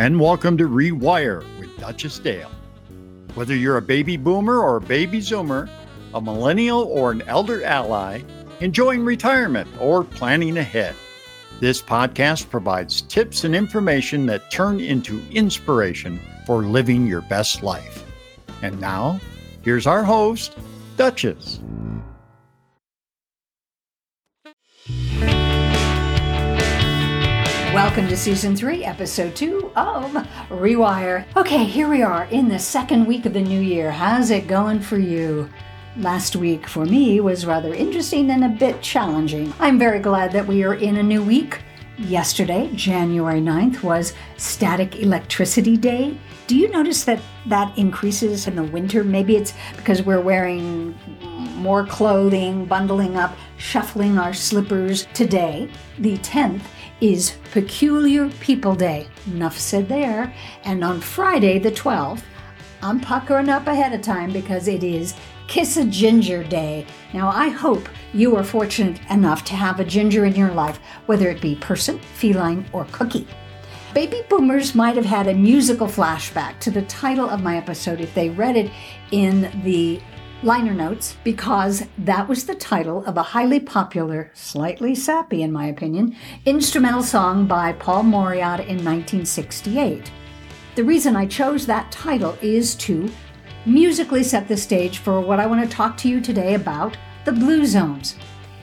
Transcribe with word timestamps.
and 0.00 0.18
welcome 0.18 0.58
to 0.58 0.68
Rewire 0.68 1.44
with 1.60 1.78
Duchess 1.78 2.18
Dale. 2.18 2.50
Whether 3.36 3.54
you're 3.54 3.76
a 3.76 3.82
baby 3.82 4.16
boomer 4.16 4.58
or 4.58 4.78
a 4.78 4.80
baby 4.80 5.18
zoomer, 5.20 5.70
a 6.12 6.20
millennial 6.20 6.82
or 6.82 7.12
an 7.12 7.22
elder 7.22 7.62
ally, 7.62 8.22
enjoying 8.58 9.04
retirement 9.04 9.68
or 9.78 10.02
planning 10.02 10.58
ahead, 10.58 10.96
this 11.60 11.80
podcast 11.80 12.50
provides 12.50 13.02
tips 13.02 13.44
and 13.44 13.54
information 13.54 14.26
that 14.26 14.50
turn 14.50 14.80
into 14.80 15.22
inspiration 15.30 16.18
for 16.44 16.64
living 16.64 17.06
your 17.06 17.22
best 17.22 17.62
life. 17.62 18.04
And 18.62 18.80
now, 18.80 19.20
here's 19.62 19.86
our 19.86 20.02
host, 20.02 20.58
Duchess. 20.96 21.60
Welcome 27.74 28.06
to 28.06 28.16
season 28.16 28.54
three, 28.54 28.84
episode 28.84 29.34
two 29.34 29.72
of 29.74 30.12
Rewire. 30.48 31.24
Okay, 31.36 31.64
here 31.64 31.88
we 31.88 32.02
are 32.02 32.26
in 32.26 32.48
the 32.48 32.60
second 32.60 33.04
week 33.04 33.26
of 33.26 33.32
the 33.32 33.42
new 33.42 33.60
year. 33.60 33.90
How's 33.90 34.30
it 34.30 34.46
going 34.46 34.78
for 34.78 34.96
you? 34.96 35.50
Last 35.96 36.36
week 36.36 36.68
for 36.68 36.84
me 36.84 37.18
was 37.18 37.44
rather 37.44 37.74
interesting 37.74 38.30
and 38.30 38.44
a 38.44 38.48
bit 38.48 38.80
challenging. 38.80 39.52
I'm 39.58 39.76
very 39.76 39.98
glad 39.98 40.30
that 40.32 40.46
we 40.46 40.62
are 40.62 40.74
in 40.74 40.98
a 40.98 41.02
new 41.02 41.20
week. 41.20 41.62
Yesterday, 41.98 42.70
January 42.76 43.40
9th, 43.40 43.82
was 43.82 44.12
Static 44.36 45.00
Electricity 45.00 45.76
Day. 45.76 46.16
Do 46.46 46.56
you 46.56 46.70
notice 46.70 47.02
that 47.04 47.20
that 47.46 47.76
increases 47.76 48.46
in 48.46 48.54
the 48.54 48.62
winter? 48.62 49.02
Maybe 49.02 49.34
it's 49.34 49.52
because 49.74 50.00
we're 50.00 50.20
wearing 50.20 50.96
more 51.64 51.86
clothing, 51.86 52.66
bundling 52.66 53.16
up, 53.16 53.34
shuffling 53.56 54.18
our 54.18 54.34
slippers. 54.34 55.08
Today, 55.14 55.70
the 55.98 56.18
10th, 56.18 56.60
is 57.00 57.36
Peculiar 57.52 58.28
People 58.40 58.74
Day. 58.74 59.08
Enough 59.26 59.58
said 59.58 59.88
there. 59.88 60.32
And 60.64 60.84
on 60.84 61.00
Friday, 61.00 61.58
the 61.58 61.72
12th, 61.72 62.22
I'm 62.82 63.00
puckering 63.00 63.48
up 63.48 63.66
ahead 63.66 63.94
of 63.94 64.02
time 64.02 64.30
because 64.30 64.68
it 64.68 64.84
is 64.84 65.14
Kiss 65.48 65.78
a 65.78 65.86
Ginger 65.86 66.44
Day. 66.44 66.86
Now, 67.14 67.28
I 67.30 67.48
hope 67.48 67.88
you 68.12 68.36
are 68.36 68.44
fortunate 68.44 69.00
enough 69.10 69.42
to 69.44 69.54
have 69.54 69.80
a 69.80 69.84
ginger 69.84 70.26
in 70.26 70.34
your 70.34 70.52
life, 70.52 70.78
whether 71.06 71.30
it 71.30 71.40
be 71.40 71.54
person, 71.54 71.98
feline, 71.98 72.66
or 72.74 72.86
cookie. 72.92 73.26
Baby 73.94 74.22
boomers 74.28 74.74
might 74.74 74.96
have 74.96 75.06
had 75.06 75.28
a 75.28 75.34
musical 75.34 75.86
flashback 75.86 76.58
to 76.60 76.70
the 76.70 76.82
title 76.82 77.30
of 77.30 77.42
my 77.42 77.56
episode 77.56 78.02
if 78.02 78.12
they 78.14 78.28
read 78.28 78.56
it 78.56 78.70
in 79.12 79.50
the 79.62 80.00
liner 80.44 80.74
notes 80.74 81.16
because 81.24 81.84
that 81.96 82.28
was 82.28 82.44
the 82.44 82.54
title 82.54 83.02
of 83.06 83.16
a 83.16 83.22
highly 83.22 83.58
popular, 83.58 84.30
slightly 84.34 84.94
sappy 84.94 85.42
in 85.42 85.50
my 85.50 85.66
opinion, 85.66 86.14
instrumental 86.44 87.02
song 87.02 87.46
by 87.46 87.72
Paul 87.72 88.02
Mauriat 88.02 88.60
in 88.60 88.84
1968. 88.84 90.12
The 90.74 90.84
reason 90.84 91.16
I 91.16 91.24
chose 91.24 91.64
that 91.64 91.90
title 91.90 92.36
is 92.42 92.74
to 92.76 93.10
musically 93.64 94.22
set 94.22 94.46
the 94.46 94.56
stage 94.56 94.98
for 94.98 95.18
what 95.18 95.40
I 95.40 95.46
want 95.46 95.62
to 95.62 95.76
talk 95.76 95.96
to 95.98 96.10
you 96.10 96.20
today 96.20 96.54
about 96.54 96.98
the 97.24 97.32
Blue 97.32 97.64
Zones. 97.64 98.16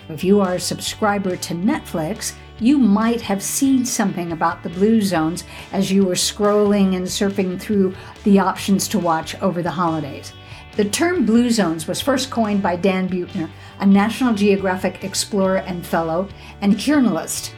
If 0.08 0.24
you 0.24 0.40
are 0.40 0.54
a 0.54 0.60
subscriber 0.60 1.36
to 1.36 1.54
Netflix, 1.56 2.36
you 2.60 2.78
might 2.78 3.22
have 3.22 3.42
seen 3.42 3.86
something 3.86 4.34
about 4.34 4.62
the 4.62 4.70
Blue 4.70 5.02
Zones 5.02 5.46
as 5.72 5.92
you 5.92 6.06
were 6.06 6.14
scrolling 6.14 6.96
and 6.96 7.08
surfing 7.08 7.60
through 7.60 7.96
the 8.24 8.38
options 8.38 8.88
to 8.90 9.00
watch 9.00 9.34
over 9.42 9.64
the 9.64 9.72
holidays. 9.72 10.32
The 10.78 10.86
term 10.86 11.26
Blue 11.26 11.50
Zones 11.50 11.86
was 11.86 12.00
first 12.00 12.30
coined 12.30 12.64
by 12.64 12.78
Dan 12.78 13.10
Buettner, 13.10 13.50
a 13.82 13.86
National 13.86 14.34
Geographic 14.34 15.04
explorer 15.04 15.58
and 15.58 15.86
fellow 15.86 16.30
and 16.62 16.78
journalist. 16.78 17.54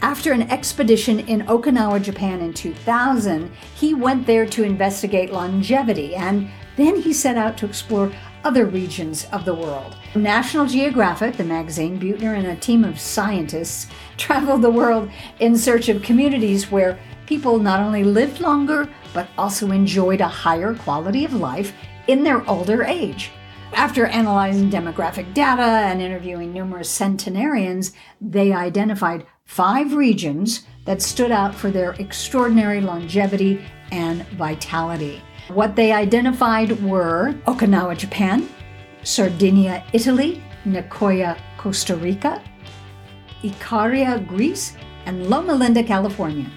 After 0.00 0.32
an 0.32 0.42
expedition 0.42 1.20
in 1.20 1.40
Okinawa, 1.46 2.00
Japan 2.00 2.40
in 2.40 2.52
2000, 2.54 3.50
he 3.74 3.94
went 3.94 4.26
there 4.26 4.46
to 4.46 4.62
investigate 4.62 5.32
longevity 5.32 6.14
and 6.14 6.48
then 6.76 7.00
he 7.00 7.12
set 7.12 7.36
out 7.36 7.56
to 7.58 7.66
explore 7.66 8.12
other 8.44 8.66
regions 8.66 9.26
of 9.32 9.44
the 9.44 9.54
world. 9.54 9.96
National 10.14 10.66
Geographic, 10.66 11.36
the 11.36 11.42
magazine, 11.42 11.98
Buettner 11.98 12.38
and 12.38 12.46
a 12.46 12.54
team 12.54 12.84
of 12.84 13.00
scientists 13.00 13.88
traveled 14.18 14.62
the 14.62 14.70
world 14.70 15.10
in 15.40 15.58
search 15.58 15.88
of 15.88 16.00
communities 16.00 16.70
where 16.70 16.96
people 17.26 17.58
not 17.58 17.80
only 17.80 18.04
lived 18.04 18.38
longer, 18.38 18.88
but 19.12 19.26
also 19.36 19.72
enjoyed 19.72 20.20
a 20.20 20.28
higher 20.28 20.74
quality 20.74 21.24
of 21.24 21.34
life 21.34 21.72
in 22.06 22.24
their 22.24 22.48
older 22.48 22.82
age. 22.82 23.30
After 23.72 24.06
analyzing 24.06 24.70
demographic 24.70 25.34
data 25.34 25.62
and 25.62 26.00
interviewing 26.00 26.52
numerous 26.52 26.88
centenarians, 26.88 27.92
they 28.20 28.52
identified 28.52 29.26
five 29.44 29.94
regions 29.94 30.64
that 30.84 31.02
stood 31.02 31.30
out 31.30 31.54
for 31.54 31.70
their 31.70 31.92
extraordinary 31.94 32.80
longevity 32.80 33.64
and 33.90 34.26
vitality. 34.30 35.20
What 35.48 35.76
they 35.76 35.92
identified 35.92 36.82
were 36.82 37.34
Okinawa, 37.46 37.98
Japan, 37.98 38.48
Sardinia, 39.02 39.84
Italy, 39.92 40.42
Nicoya, 40.64 41.38
Costa 41.58 41.96
Rica, 41.96 42.42
Icaria, 43.42 44.26
Greece, 44.26 44.76
and 45.06 45.28
Loma 45.28 45.54
Linda, 45.54 45.82
California. 45.82 46.50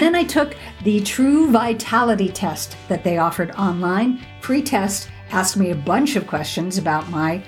Then 0.00 0.14
I 0.14 0.24
took 0.24 0.54
the 0.84 1.00
True 1.00 1.50
Vitality 1.50 2.28
test 2.28 2.76
that 2.88 3.04
they 3.04 3.18
offered 3.18 3.50
online. 3.52 4.20
Free 4.40 4.62
test 4.62 5.08
asked 5.30 5.56
me 5.56 5.70
a 5.70 5.76
bunch 5.76 6.16
of 6.16 6.26
questions 6.26 6.78
about 6.78 7.08
my 7.10 7.42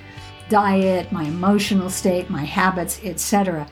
diet, 0.48 1.12
my 1.12 1.24
emotional 1.24 1.90
state, 1.90 2.30
my 2.30 2.44
habits, 2.44 3.00
etc. 3.04 3.66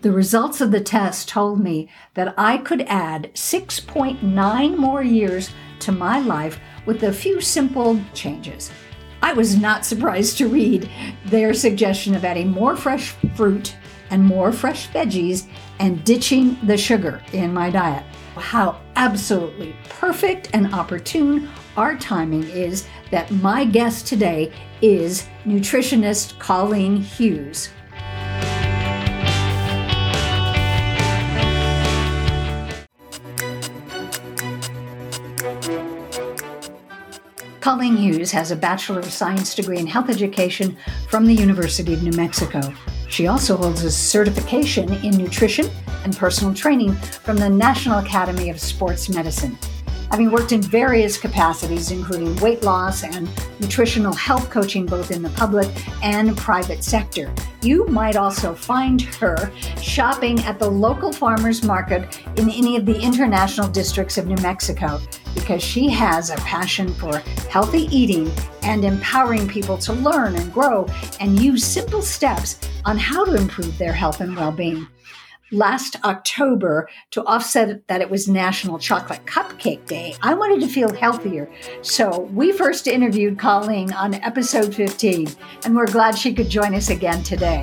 The 0.00 0.12
results 0.12 0.60
of 0.60 0.70
the 0.72 0.80
test 0.80 1.28
told 1.28 1.60
me 1.60 1.88
that 2.14 2.34
I 2.36 2.58
could 2.58 2.82
add 2.82 3.30
6.9 3.34 4.76
more 4.76 5.02
years 5.02 5.50
to 5.80 5.92
my 5.92 6.18
life 6.20 6.58
with 6.86 7.02
a 7.04 7.12
few 7.12 7.40
simple 7.40 8.00
changes. 8.14 8.70
I 9.22 9.32
was 9.32 9.56
not 9.56 9.84
surprised 9.86 10.38
to 10.38 10.48
read 10.48 10.90
their 11.26 11.54
suggestion 11.54 12.14
of 12.14 12.24
adding 12.24 12.50
more 12.50 12.76
fresh 12.76 13.14
fruit 13.36 13.76
and 14.10 14.24
more 14.24 14.52
fresh 14.52 14.88
veggies 14.90 15.48
and 15.78 16.04
ditching 16.04 16.58
the 16.66 16.76
sugar 16.76 17.22
in 17.32 17.52
my 17.52 17.70
diet. 17.70 18.04
How 18.36 18.80
absolutely 18.96 19.76
perfect 19.88 20.48
and 20.52 20.72
opportune 20.74 21.50
our 21.76 21.96
timing 21.96 22.44
is 22.44 22.86
that 23.10 23.30
my 23.30 23.64
guest 23.64 24.06
today 24.06 24.52
is 24.80 25.26
nutritionist 25.44 26.38
Colleen 26.38 26.96
Hughes. 26.96 27.68
Colleen 37.60 37.96
Hughes 37.96 38.32
has 38.32 38.50
a 38.50 38.56
Bachelor 38.56 38.98
of 38.98 39.12
Science 39.12 39.54
degree 39.54 39.78
in 39.78 39.86
health 39.86 40.10
education 40.10 40.76
from 41.08 41.26
the 41.26 41.34
University 41.34 41.94
of 41.94 42.02
New 42.02 42.12
Mexico. 42.12 42.60
She 43.08 43.28
also 43.28 43.56
holds 43.56 43.84
a 43.84 43.90
certification 43.90 44.92
in 45.04 45.16
nutrition 45.16 45.70
and 46.04 46.16
personal 46.16 46.54
training 46.54 46.94
from 46.94 47.36
the 47.36 47.48
National 47.48 47.98
Academy 47.98 48.50
of 48.50 48.60
Sports 48.60 49.08
Medicine. 49.08 49.58
Having 50.12 50.30
worked 50.30 50.52
in 50.52 50.60
various 50.60 51.16
capacities, 51.16 51.90
including 51.90 52.36
weight 52.36 52.62
loss 52.62 53.02
and 53.02 53.30
nutritional 53.60 54.12
health 54.12 54.50
coaching 54.50 54.84
both 54.84 55.10
in 55.10 55.22
the 55.22 55.30
public 55.30 55.66
and 56.02 56.36
private 56.36 56.84
sector, 56.84 57.32
you 57.62 57.86
might 57.86 58.14
also 58.14 58.54
find 58.54 59.00
her 59.00 59.50
shopping 59.80 60.38
at 60.40 60.58
the 60.58 60.68
local 60.68 61.14
farmers 61.14 61.64
market 61.64 62.20
in 62.36 62.50
any 62.50 62.76
of 62.76 62.84
the 62.84 63.00
international 63.00 63.68
districts 63.68 64.18
of 64.18 64.26
New 64.26 64.36
Mexico 64.42 65.00
because 65.34 65.62
she 65.62 65.88
has 65.88 66.28
a 66.28 66.36
passion 66.36 66.92
for 66.92 67.16
healthy 67.48 67.84
eating 67.84 68.30
and 68.64 68.84
empowering 68.84 69.48
people 69.48 69.78
to 69.78 69.94
learn 69.94 70.36
and 70.36 70.52
grow 70.52 70.86
and 71.20 71.40
use 71.40 71.64
simple 71.64 72.02
steps 72.02 72.58
on 72.84 72.98
how 72.98 73.24
to 73.24 73.34
improve 73.34 73.78
their 73.78 73.94
health 73.94 74.20
and 74.20 74.36
well 74.36 74.52
being 74.52 74.86
last 75.52 75.96
October 76.04 76.88
to 77.10 77.24
offset 77.24 77.86
that 77.88 78.00
it 78.00 78.10
was 78.10 78.26
National 78.26 78.78
Chocolate 78.78 79.24
Cupcake 79.26 79.86
Day, 79.86 80.16
I 80.22 80.34
wanted 80.34 80.60
to 80.60 80.68
feel 80.68 80.92
healthier. 80.92 81.50
So 81.82 82.22
we 82.32 82.52
first 82.52 82.86
interviewed 82.86 83.38
Colleen 83.38 83.92
on 83.92 84.14
episode 84.14 84.74
15, 84.74 85.28
and 85.64 85.76
we're 85.76 85.86
glad 85.86 86.18
she 86.18 86.34
could 86.34 86.48
join 86.48 86.74
us 86.74 86.90
again 86.90 87.22
today. 87.22 87.62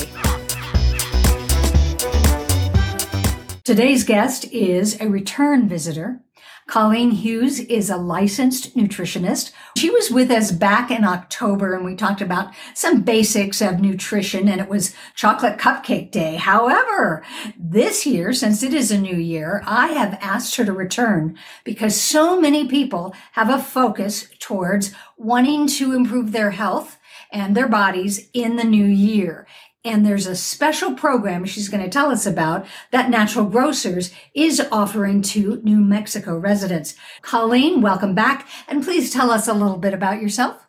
Today's 3.63 4.03
guest 4.03 4.45
is 4.51 4.99
a 4.99 5.07
return 5.07 5.67
visitor. 5.67 6.21
Colleen 6.69 7.09
Hughes 7.09 7.61
is 7.61 7.89
a 7.89 7.97
licensed 7.97 8.77
nutritionist. 8.77 9.51
She 9.75 9.89
was 9.89 10.11
with 10.11 10.29
us 10.29 10.51
back 10.51 10.91
in 10.91 11.03
October 11.03 11.73
and 11.73 11.83
we 11.83 11.95
talked 11.95 12.21
about 12.21 12.53
some 12.75 13.01
basics 13.01 13.59
of 13.59 13.79
nutrition 13.79 14.47
and 14.47 14.61
it 14.61 14.69
was 14.69 14.93
chocolate 15.15 15.57
cupcake 15.57 16.11
day. 16.11 16.35
However, 16.35 17.25
this 17.57 18.05
year, 18.05 18.33
since 18.33 18.61
it 18.61 18.75
is 18.75 18.91
a 18.91 19.01
new 19.01 19.15
year, 19.15 19.63
I 19.65 19.87
have 19.87 20.19
asked 20.21 20.57
her 20.57 20.65
to 20.65 20.71
return 20.71 21.39
because 21.63 21.99
so 21.99 22.39
many 22.39 22.67
people 22.67 23.15
have 23.31 23.49
a 23.49 23.57
focus 23.57 24.27
towards 24.37 24.93
wanting 25.17 25.65
to 25.65 25.95
improve 25.95 26.31
their 26.33 26.51
health 26.51 26.99
and 27.31 27.57
their 27.57 27.67
bodies 27.67 28.29
in 28.33 28.57
the 28.57 28.63
new 28.63 28.85
year. 28.85 29.47
And 29.85 30.05
there's 30.05 30.27
a 30.27 30.35
special 30.35 30.93
program 30.93 31.45
she's 31.45 31.69
going 31.69 31.83
to 31.83 31.89
tell 31.89 32.11
us 32.11 32.25
about 32.25 32.65
that 32.91 33.09
Natural 33.09 33.45
Grocers 33.45 34.13
is 34.33 34.61
offering 34.73 35.21
to 35.21 35.61
New 35.63 35.79
Mexico 35.79 36.37
residents. 36.37 36.95
Colleen, 37.21 37.81
welcome 37.81 38.13
back. 38.13 38.45
And 38.67 38.83
please 38.83 39.11
tell 39.11 39.31
us 39.31 39.47
a 39.47 39.53
little 39.53 39.77
bit 39.77 39.93
about 39.93 40.21
yourself. 40.21 40.67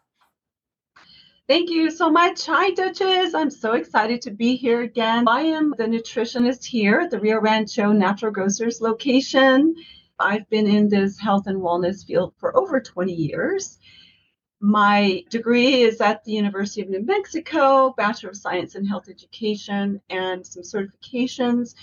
Thank 1.48 1.70
you 1.70 1.90
so 1.90 2.08
much. 2.08 2.46
Hi, 2.46 2.70
Duchess. 2.70 3.34
I'm 3.34 3.50
so 3.50 3.72
excited 3.72 4.22
to 4.22 4.30
be 4.30 4.54
here 4.54 4.82
again. 4.82 5.26
I 5.26 5.40
am 5.40 5.74
the 5.76 5.86
nutritionist 5.86 6.64
here 6.64 7.00
at 7.00 7.10
the 7.10 7.18
Rio 7.18 7.40
Rancho 7.40 7.90
Natural 7.90 8.30
Grocers 8.30 8.80
location. 8.80 9.74
I've 10.20 10.48
been 10.48 10.68
in 10.68 10.88
this 10.88 11.18
health 11.18 11.48
and 11.48 11.58
wellness 11.58 12.06
field 12.06 12.34
for 12.38 12.56
over 12.56 12.78
20 12.80 13.12
years. 13.12 13.80
My 14.62 15.24
degree 15.30 15.82
is 15.82 16.02
at 16.02 16.22
the 16.24 16.32
University 16.32 16.82
of 16.82 16.90
New 16.90 17.02
Mexico, 17.02 17.94
Bachelor 17.96 18.30
of 18.30 18.36
Science 18.36 18.74
in 18.74 18.84
Health 18.84 19.08
Education, 19.08 20.02
and 20.10 20.46
some 20.46 20.62
certifications 20.62 21.74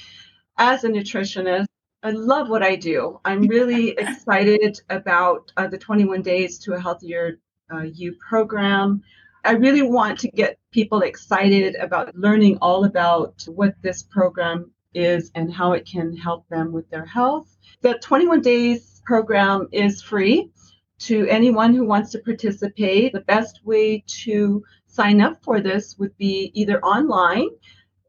as 0.59 0.83
a 0.83 0.89
nutritionist. 0.89 1.65
I 2.03 2.11
love 2.11 2.49
what 2.49 2.61
I 2.61 2.75
do. 2.75 3.19
I'm 3.25 3.47
really 3.47 3.89
excited 3.97 4.79
about 4.91 5.51
uh, 5.57 5.65
the 5.65 5.77
21 5.79 6.21
Days 6.21 6.59
to 6.59 6.73
a 6.73 6.79
Healthier 6.79 7.39
uh, 7.73 7.81
You 7.81 8.15
program. 8.29 9.01
I 9.43 9.53
really 9.53 9.81
want 9.81 10.19
to 10.19 10.29
get 10.29 10.59
people 10.71 11.01
excited 11.01 11.75
about 11.77 12.15
learning 12.15 12.59
all 12.61 12.85
about 12.85 13.43
what 13.47 13.73
this 13.81 14.03
program 14.03 14.69
is 14.93 15.31
and 15.33 15.51
how 15.51 15.73
it 15.73 15.87
can 15.87 16.15
help 16.15 16.47
them 16.49 16.71
with 16.71 16.87
their 16.91 17.05
health. 17.05 17.57
The 17.81 17.95
21 17.95 18.41
Days 18.41 19.01
program 19.03 19.67
is 19.71 20.03
free 20.03 20.51
to 20.99 21.27
anyone 21.27 21.73
who 21.73 21.85
wants 21.85 22.11
to 22.11 22.19
participate. 22.19 23.13
The 23.13 23.21
best 23.21 23.61
way 23.65 24.03
to 24.23 24.63
sign 24.87 25.21
up 25.21 25.43
for 25.43 25.61
this 25.61 25.97
would 25.97 26.15
be 26.17 26.51
either 26.53 26.83
online 26.83 27.49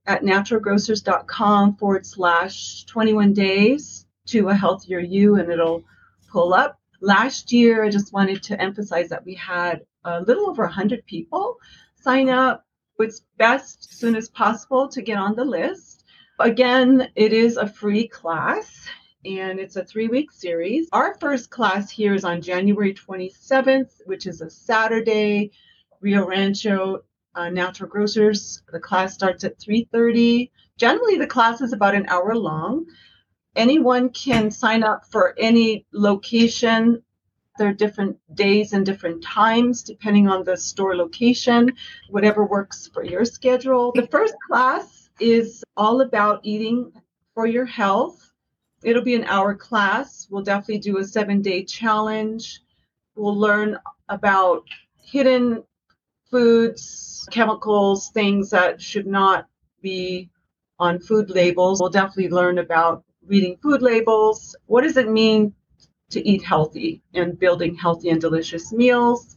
at 0.07 0.23
naturalgrocers.com 0.23 1.77
forward 1.77 2.07
slash 2.07 2.85
21 2.85 3.35
days 3.35 4.07
to 4.27 4.49
a 4.49 4.55
healthier 4.55 5.01
you, 5.01 5.37
and 5.37 5.51
it'll 5.51 5.85
pull 6.31 6.55
up. 6.55 6.79
Last 7.01 7.53
year, 7.53 7.85
I 7.85 7.91
just 7.91 8.13
wanted 8.13 8.43
to 8.45 8.61
emphasize 8.61 9.09
that 9.11 9.25
we 9.25 9.35
had 9.35 9.83
a 10.05 10.21
little 10.23 10.49
over 10.49 10.63
100 10.65 11.05
people 11.07 11.57
sign 11.95 12.29
up. 12.29 12.65
It's 12.99 13.23
best 13.37 13.89
as 13.91 13.97
soon 13.99 14.17
as 14.17 14.29
possible 14.31 14.89
to 14.89 15.03
get 15.03 15.19
on 15.19 15.37
the 15.37 15.45
list. 15.45 16.05
Again, 16.41 17.09
it 17.15 17.33
is 17.33 17.57
a 17.57 17.67
free 17.67 18.09
class 18.09 18.89
and 19.37 19.61
it's 19.61 19.77
a 19.77 19.85
three 19.85 20.09
week 20.09 20.33
series. 20.33 20.89
Our 20.93 21.15
first 21.21 21.51
class 21.51 21.91
here 21.91 22.15
is 22.15 22.25
on 22.25 22.41
January 22.41 22.95
27th, 22.95 24.01
which 24.07 24.27
is 24.27 24.41
a 24.41 24.49
Saturday, 24.49 25.51
Rio 26.01 26.27
Rancho 26.27 27.03
uh, 27.35 27.51
Natural 27.51 27.91
Grocers. 27.91 28.63
The 28.73 28.81
class 28.81 29.13
starts 29.13 29.45
at 29.45 29.59
3:30. 29.59 30.51
Generally, 30.79 31.19
the 31.19 31.27
class 31.27 31.61
is 31.61 31.75
about 31.75 31.95
an 31.95 32.07
hour 32.09 32.35
long. 32.35 32.87
Anyone 33.55 34.09
can 34.11 34.51
sign 34.51 34.83
up 34.83 35.05
for 35.11 35.35
any 35.39 35.85
location. 35.93 37.03
There 37.59 37.69
are 37.69 37.75
different 37.75 38.17
days 38.35 38.73
and 38.73 38.87
different 38.87 39.23
times 39.23 39.83
depending 39.83 40.29
on 40.29 40.45
the 40.45 40.57
store 40.57 40.97
location, 40.97 41.73
whatever 42.09 42.47
works 42.47 42.89
for 42.95 43.05
your 43.05 43.25
schedule. 43.25 43.93
The 43.93 44.07
first 44.07 44.35
class 44.47 45.11
is 45.21 45.65
all 45.77 46.01
about 46.01 46.41
eating 46.45 46.93
for 47.35 47.47
your 47.47 47.67
health 47.67 48.28
it'll 48.83 49.03
be 49.03 49.15
an 49.15 49.25
hour 49.25 49.55
class. 49.55 50.27
We'll 50.31 50.43
definitely 50.43 50.79
do 50.79 50.99
a 50.99 51.05
seven 51.05 51.43
day 51.43 51.65
challenge. 51.65 52.61
We'll 53.17 53.39
learn 53.39 53.79
about 54.09 54.65
hidden 55.03 55.65
foods, 56.31 57.27
chemicals, 57.31 58.11
things 58.11 58.51
that 58.51 58.81
should 58.81 59.07
not 59.07 59.47
be 59.83 60.31
on 60.79 61.01
food 61.01 61.31
labels. 61.31 61.81
We'll 61.81 61.91
definitely 61.91 62.31
learn 62.31 62.59
about 62.59 63.05
reading 63.27 63.57
food 63.63 63.83
labels. 63.83 64.55
What 64.67 64.83
does 64.83 64.97
it 64.97 65.11
mean 65.11 65.55
to 66.11 66.27
eat 66.27 66.43
healthy 66.43 67.03
and 67.15 67.39
building 67.39 67.75
healthy 67.75 68.11
and 68.11 68.21
delicious 68.21 68.73
meals? 68.73 69.37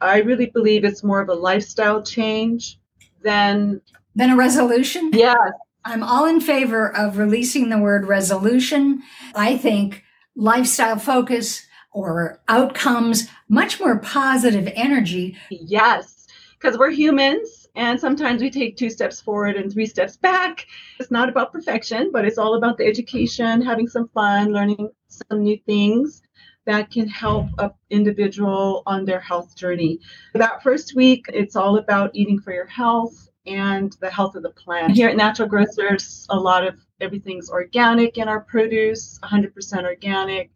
I 0.00 0.20
really 0.20 0.46
believe 0.46 0.84
it's 0.84 1.04
more 1.04 1.20
of 1.20 1.28
a 1.28 1.34
lifestyle 1.34 2.02
change 2.02 2.78
than 3.22 3.82
than 4.16 4.30
a 4.30 4.36
resolution. 4.36 5.10
Yes, 5.12 5.36
I'm 5.84 6.02
all 6.02 6.26
in 6.26 6.40
favor 6.40 6.94
of 6.94 7.18
releasing 7.18 7.68
the 7.68 7.78
word 7.78 8.06
resolution. 8.06 9.02
I 9.34 9.56
think 9.56 10.04
lifestyle 10.36 10.98
focus 10.98 11.66
or 11.92 12.40
outcomes, 12.48 13.28
much 13.48 13.80
more 13.80 13.98
positive 13.98 14.70
energy. 14.74 15.36
Yes, 15.50 16.26
because 16.58 16.78
we're 16.78 16.90
humans 16.90 17.68
and 17.74 17.98
sometimes 17.98 18.42
we 18.42 18.50
take 18.50 18.76
two 18.76 18.90
steps 18.90 19.20
forward 19.20 19.56
and 19.56 19.72
three 19.72 19.86
steps 19.86 20.16
back. 20.16 20.66
It's 20.98 21.10
not 21.10 21.28
about 21.28 21.52
perfection, 21.52 22.10
but 22.12 22.24
it's 22.24 22.38
all 22.38 22.54
about 22.54 22.78
the 22.78 22.86
education, 22.86 23.62
having 23.62 23.88
some 23.88 24.08
fun, 24.08 24.52
learning 24.52 24.90
some 25.08 25.42
new 25.42 25.58
things 25.66 26.22
that 26.66 26.90
can 26.90 27.08
help 27.08 27.46
an 27.58 27.70
individual 27.88 28.82
on 28.86 29.04
their 29.04 29.20
health 29.20 29.56
journey. 29.56 29.98
That 30.34 30.62
first 30.62 30.94
week, 30.94 31.26
it's 31.32 31.56
all 31.56 31.78
about 31.78 32.10
eating 32.14 32.38
for 32.38 32.52
your 32.52 32.66
health 32.66 33.29
and 33.50 33.96
the 34.00 34.10
health 34.10 34.36
of 34.36 34.42
the 34.42 34.50
plant. 34.50 34.92
Here 34.92 35.08
at 35.08 35.16
Natural 35.16 35.48
Grocers, 35.48 36.26
a 36.30 36.38
lot 36.38 36.66
of 36.66 36.76
everything's 37.00 37.50
organic 37.50 38.18
in 38.18 38.28
our 38.28 38.40
produce, 38.40 39.18
100% 39.22 39.84
organic. 39.84 40.50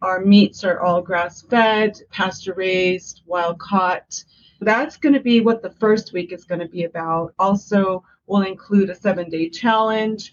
Our 0.00 0.24
meats 0.24 0.64
are 0.64 0.80
all 0.80 1.02
grass 1.02 1.42
fed, 1.42 1.98
pasture 2.10 2.54
raised, 2.54 3.22
wild 3.26 3.58
caught. 3.58 4.22
That's 4.60 4.96
going 4.96 5.14
to 5.14 5.20
be 5.20 5.40
what 5.40 5.62
the 5.62 5.70
first 5.70 6.12
week 6.12 6.32
is 6.32 6.44
going 6.44 6.60
to 6.60 6.68
be 6.68 6.84
about. 6.84 7.34
Also, 7.38 8.04
we'll 8.26 8.42
include 8.42 8.90
a 8.90 8.94
seven 8.94 9.28
day 9.28 9.48
challenge 9.48 10.32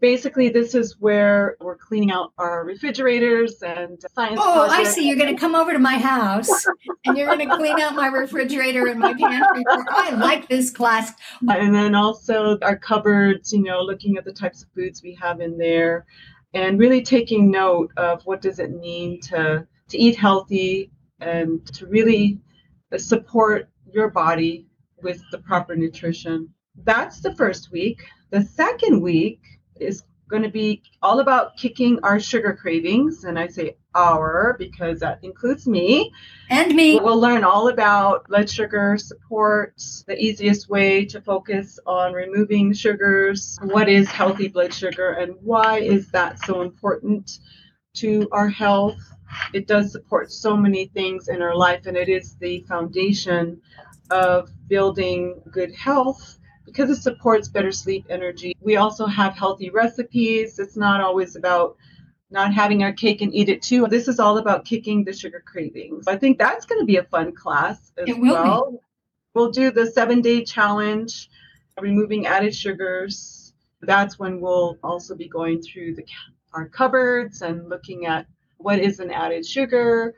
basically 0.00 0.48
this 0.48 0.74
is 0.74 0.96
where 0.98 1.56
we're 1.60 1.76
cleaning 1.76 2.10
out 2.10 2.32
our 2.38 2.64
refrigerators 2.64 3.62
and 3.62 3.98
science 4.14 4.38
oh 4.42 4.66
projects. 4.66 4.90
i 4.90 4.92
see. 4.92 5.08
You're 5.08 5.16
going 5.16 5.34
to 5.34 5.40
come 5.40 5.54
over 5.54 5.72
to 5.72 5.78
my 5.78 5.96
house 5.98 6.66
and 7.04 7.16
you're 7.16 7.26
going 7.26 7.48
to 7.48 7.56
clean 7.56 7.80
out 7.80 7.94
my 7.94 8.08
refrigerator 8.08 8.86
and 8.86 9.00
my 9.00 9.14
pantry. 9.14 9.64
I 9.68 10.10
like 10.10 10.48
this 10.48 10.70
class. 10.70 11.12
And 11.48 11.74
then 11.74 11.94
also 11.94 12.58
our 12.62 12.76
cupboards 12.76 13.52
you 13.52 13.62
know 13.62 13.80
looking 13.80 14.16
at 14.16 14.24
the 14.24 14.32
types 14.32 14.62
of 14.62 14.68
foods 14.74 15.02
we 15.02 15.14
have 15.14 15.40
in 15.40 15.56
there 15.56 16.06
and 16.54 16.78
really 16.78 17.02
taking 17.02 17.50
note 17.50 17.90
of 17.96 18.22
what 18.24 18.40
does 18.40 18.58
it 18.58 18.72
mean 18.72 19.20
to 19.20 19.66
to 19.88 19.98
eat 19.98 20.16
healthy 20.16 20.90
and 21.20 21.66
to 21.74 21.86
really 21.86 22.40
uh, 22.92 22.98
support 22.98 23.68
your 23.92 24.10
body 24.10 24.66
with 25.02 25.22
the 25.30 25.38
proper 25.38 25.76
nutrition. 25.76 26.48
That's 26.84 27.20
the 27.20 27.34
first 27.36 27.70
week. 27.70 28.04
The 28.30 28.42
second 28.42 29.00
week 29.00 29.40
is 29.80 30.02
going 30.28 30.42
to 30.42 30.48
be 30.48 30.82
all 31.02 31.20
about 31.20 31.56
kicking 31.56 31.98
our 32.02 32.18
sugar 32.18 32.52
cravings. 32.52 33.24
And 33.24 33.38
I 33.38 33.46
say 33.46 33.76
our 33.94 34.56
because 34.58 35.00
that 35.00 35.20
includes 35.22 35.66
me. 35.66 36.12
And 36.50 36.74
me. 36.74 36.98
We'll 36.98 37.20
learn 37.20 37.44
all 37.44 37.68
about 37.68 38.26
blood 38.26 38.50
sugar 38.50 38.98
support, 38.98 39.80
the 40.06 40.16
easiest 40.18 40.68
way 40.68 41.04
to 41.06 41.20
focus 41.20 41.78
on 41.86 42.12
removing 42.12 42.72
sugars, 42.72 43.58
what 43.62 43.88
is 43.88 44.08
healthy 44.08 44.48
blood 44.48 44.74
sugar, 44.74 45.12
and 45.12 45.34
why 45.42 45.78
is 45.78 46.10
that 46.10 46.44
so 46.44 46.62
important 46.62 47.38
to 47.94 48.28
our 48.32 48.48
health. 48.48 49.00
It 49.52 49.66
does 49.66 49.92
support 49.92 50.30
so 50.30 50.56
many 50.56 50.86
things 50.86 51.28
in 51.28 51.42
our 51.42 51.56
life, 51.56 51.86
and 51.86 51.96
it 51.96 52.08
is 52.08 52.36
the 52.36 52.64
foundation 52.68 53.60
of 54.10 54.50
building 54.68 55.40
good 55.50 55.74
health 55.74 56.38
because 56.66 56.90
it 56.90 57.00
supports 57.00 57.48
better 57.48 57.72
sleep 57.72 58.04
energy. 58.10 58.54
We 58.60 58.76
also 58.76 59.06
have 59.06 59.34
healthy 59.34 59.70
recipes. 59.70 60.58
It's 60.58 60.76
not 60.76 61.00
always 61.00 61.36
about 61.36 61.76
not 62.30 62.52
having 62.52 62.82
our 62.82 62.92
cake 62.92 63.22
and 63.22 63.34
eat 63.34 63.48
it 63.48 63.62
too. 63.62 63.86
This 63.86 64.08
is 64.08 64.18
all 64.18 64.38
about 64.38 64.64
kicking 64.64 65.04
the 65.04 65.12
sugar 65.12 65.42
cravings. 65.46 66.06
I 66.08 66.16
think 66.16 66.38
that's 66.38 66.66
going 66.66 66.80
to 66.80 66.84
be 66.84 66.96
a 66.96 67.04
fun 67.04 67.32
class 67.32 67.92
as 67.96 68.08
it 68.08 68.18
will 68.18 68.34
well. 68.34 68.70
Be. 68.72 68.78
We'll 69.34 69.50
do 69.50 69.70
the 69.70 69.86
seven 69.86 70.20
day 70.20 70.44
challenge, 70.44 71.30
removing 71.80 72.26
added 72.26 72.54
sugars. 72.54 73.54
That's 73.82 74.18
when 74.18 74.40
we'll 74.40 74.78
also 74.82 75.14
be 75.14 75.28
going 75.28 75.62
through 75.62 75.94
the 75.94 76.04
our 76.52 76.66
cupboards 76.68 77.42
and 77.42 77.68
looking 77.68 78.06
at 78.06 78.26
what 78.56 78.78
is 78.78 78.98
an 78.98 79.10
added 79.10 79.46
sugar. 79.46 80.14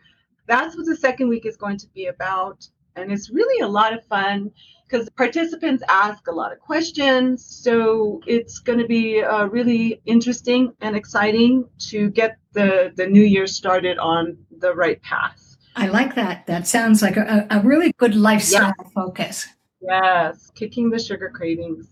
That's 0.47 0.77
what 0.77 0.87
the 0.87 0.97
second 0.97 1.29
week 1.29 1.45
is 1.45 1.57
going 1.57 1.77
to 1.79 1.89
be 1.89 2.07
about. 2.07 2.67
And 3.01 3.13
it's 3.13 3.31
really 3.31 3.61
a 3.61 3.69
lot 3.69 3.93
of 3.93 4.05
fun 4.07 4.51
because 4.89 5.09
participants 5.11 5.83
ask 5.89 6.27
a 6.29 6.33
lot 6.33 6.53
of 6.53 6.59
questions. 6.61 7.45
So 7.45 8.21
it's 8.27 8.59
going 8.59 8.79
to 8.79 8.87
be 8.87 9.23
uh, 9.23 9.47
really 9.47 10.01
interesting 10.07 10.73
and 10.81 10.97
exciting 10.97 11.69
to 11.91 12.11
get 12.11 12.39
the, 12.53 12.93
the 12.97 13.07
new 13.07 13.23
year 13.23 13.47
started 13.47 13.99
on 13.99 14.39
the 14.59 14.75
right 14.75 15.01
path. 15.03 15.57
I 15.77 15.87
like 15.87 16.15
that. 16.17 16.47
That 16.47 16.67
sounds 16.67 17.03
like 17.03 17.17
a, 17.17 17.47
a 17.51 17.61
really 17.61 17.93
good 17.99 18.17
lifestyle 18.17 18.75
yeah. 18.79 18.89
focus. 18.95 19.47
Yes, 19.81 20.51
kicking 20.57 20.91
the 20.91 20.99
sugar 20.99 21.31
cravings. 21.31 21.87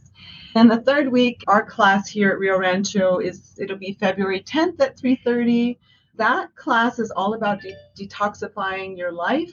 And 0.56 0.70
the 0.70 0.80
third 0.80 1.12
week, 1.12 1.44
our 1.46 1.64
class 1.64 2.08
here 2.08 2.30
at 2.30 2.38
Rio 2.38 2.58
Rancho 2.58 3.18
is 3.18 3.54
it'll 3.58 3.76
be 3.76 3.96
February 4.00 4.42
10th 4.42 4.80
at 4.80 4.96
3:30. 4.98 5.78
That 6.16 6.56
class 6.56 6.98
is 6.98 7.10
all 7.10 7.34
about 7.34 7.60
de- 7.60 7.76
detoxifying 7.96 8.96
your 8.96 9.12
life. 9.12 9.52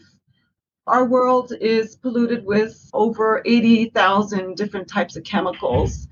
Our 0.86 1.06
world 1.06 1.54
is 1.62 1.96
polluted 1.96 2.44
with 2.44 2.90
over 2.94 3.42
80,000 3.46 4.58
different 4.58 4.90
types 4.90 5.16
of 5.16 5.24
chemicals. 5.24 6.10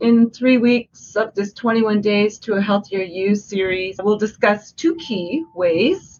In 0.00 0.30
three 0.30 0.58
weeks 0.58 1.14
of 1.14 1.34
this 1.36 1.52
21 1.52 2.00
Days 2.00 2.40
to 2.40 2.54
a 2.54 2.60
Healthier 2.60 3.04
You 3.04 3.36
series, 3.36 4.00
we'll 4.02 4.18
discuss 4.18 4.72
two 4.72 4.96
key 4.96 5.44
ways 5.54 6.18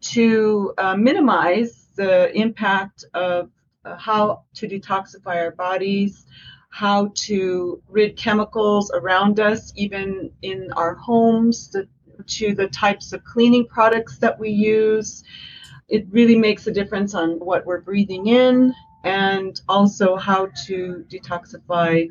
to 0.00 0.74
uh, 0.76 0.96
minimize 0.96 1.86
the 1.94 2.36
impact 2.36 3.04
of 3.14 3.50
uh, 3.84 3.96
how 3.96 4.42
to 4.54 4.66
detoxify 4.66 5.36
our 5.36 5.52
bodies, 5.52 6.26
how 6.70 7.12
to 7.14 7.80
rid 7.88 8.16
chemicals 8.16 8.90
around 8.92 9.38
us, 9.38 9.72
even 9.76 10.32
in 10.42 10.72
our 10.72 10.96
homes, 10.96 11.70
the, 11.70 11.86
to 12.26 12.56
the 12.56 12.66
types 12.66 13.12
of 13.12 13.22
cleaning 13.22 13.68
products 13.68 14.18
that 14.18 14.36
we 14.36 14.50
use. 14.50 15.22
It 15.88 16.06
really 16.10 16.36
makes 16.36 16.66
a 16.66 16.72
difference 16.72 17.14
on 17.14 17.38
what 17.38 17.64
we're 17.64 17.80
breathing 17.80 18.26
in 18.26 18.74
and 19.04 19.60
also 19.68 20.16
how 20.16 20.48
to 20.66 21.04
detoxify 21.08 22.08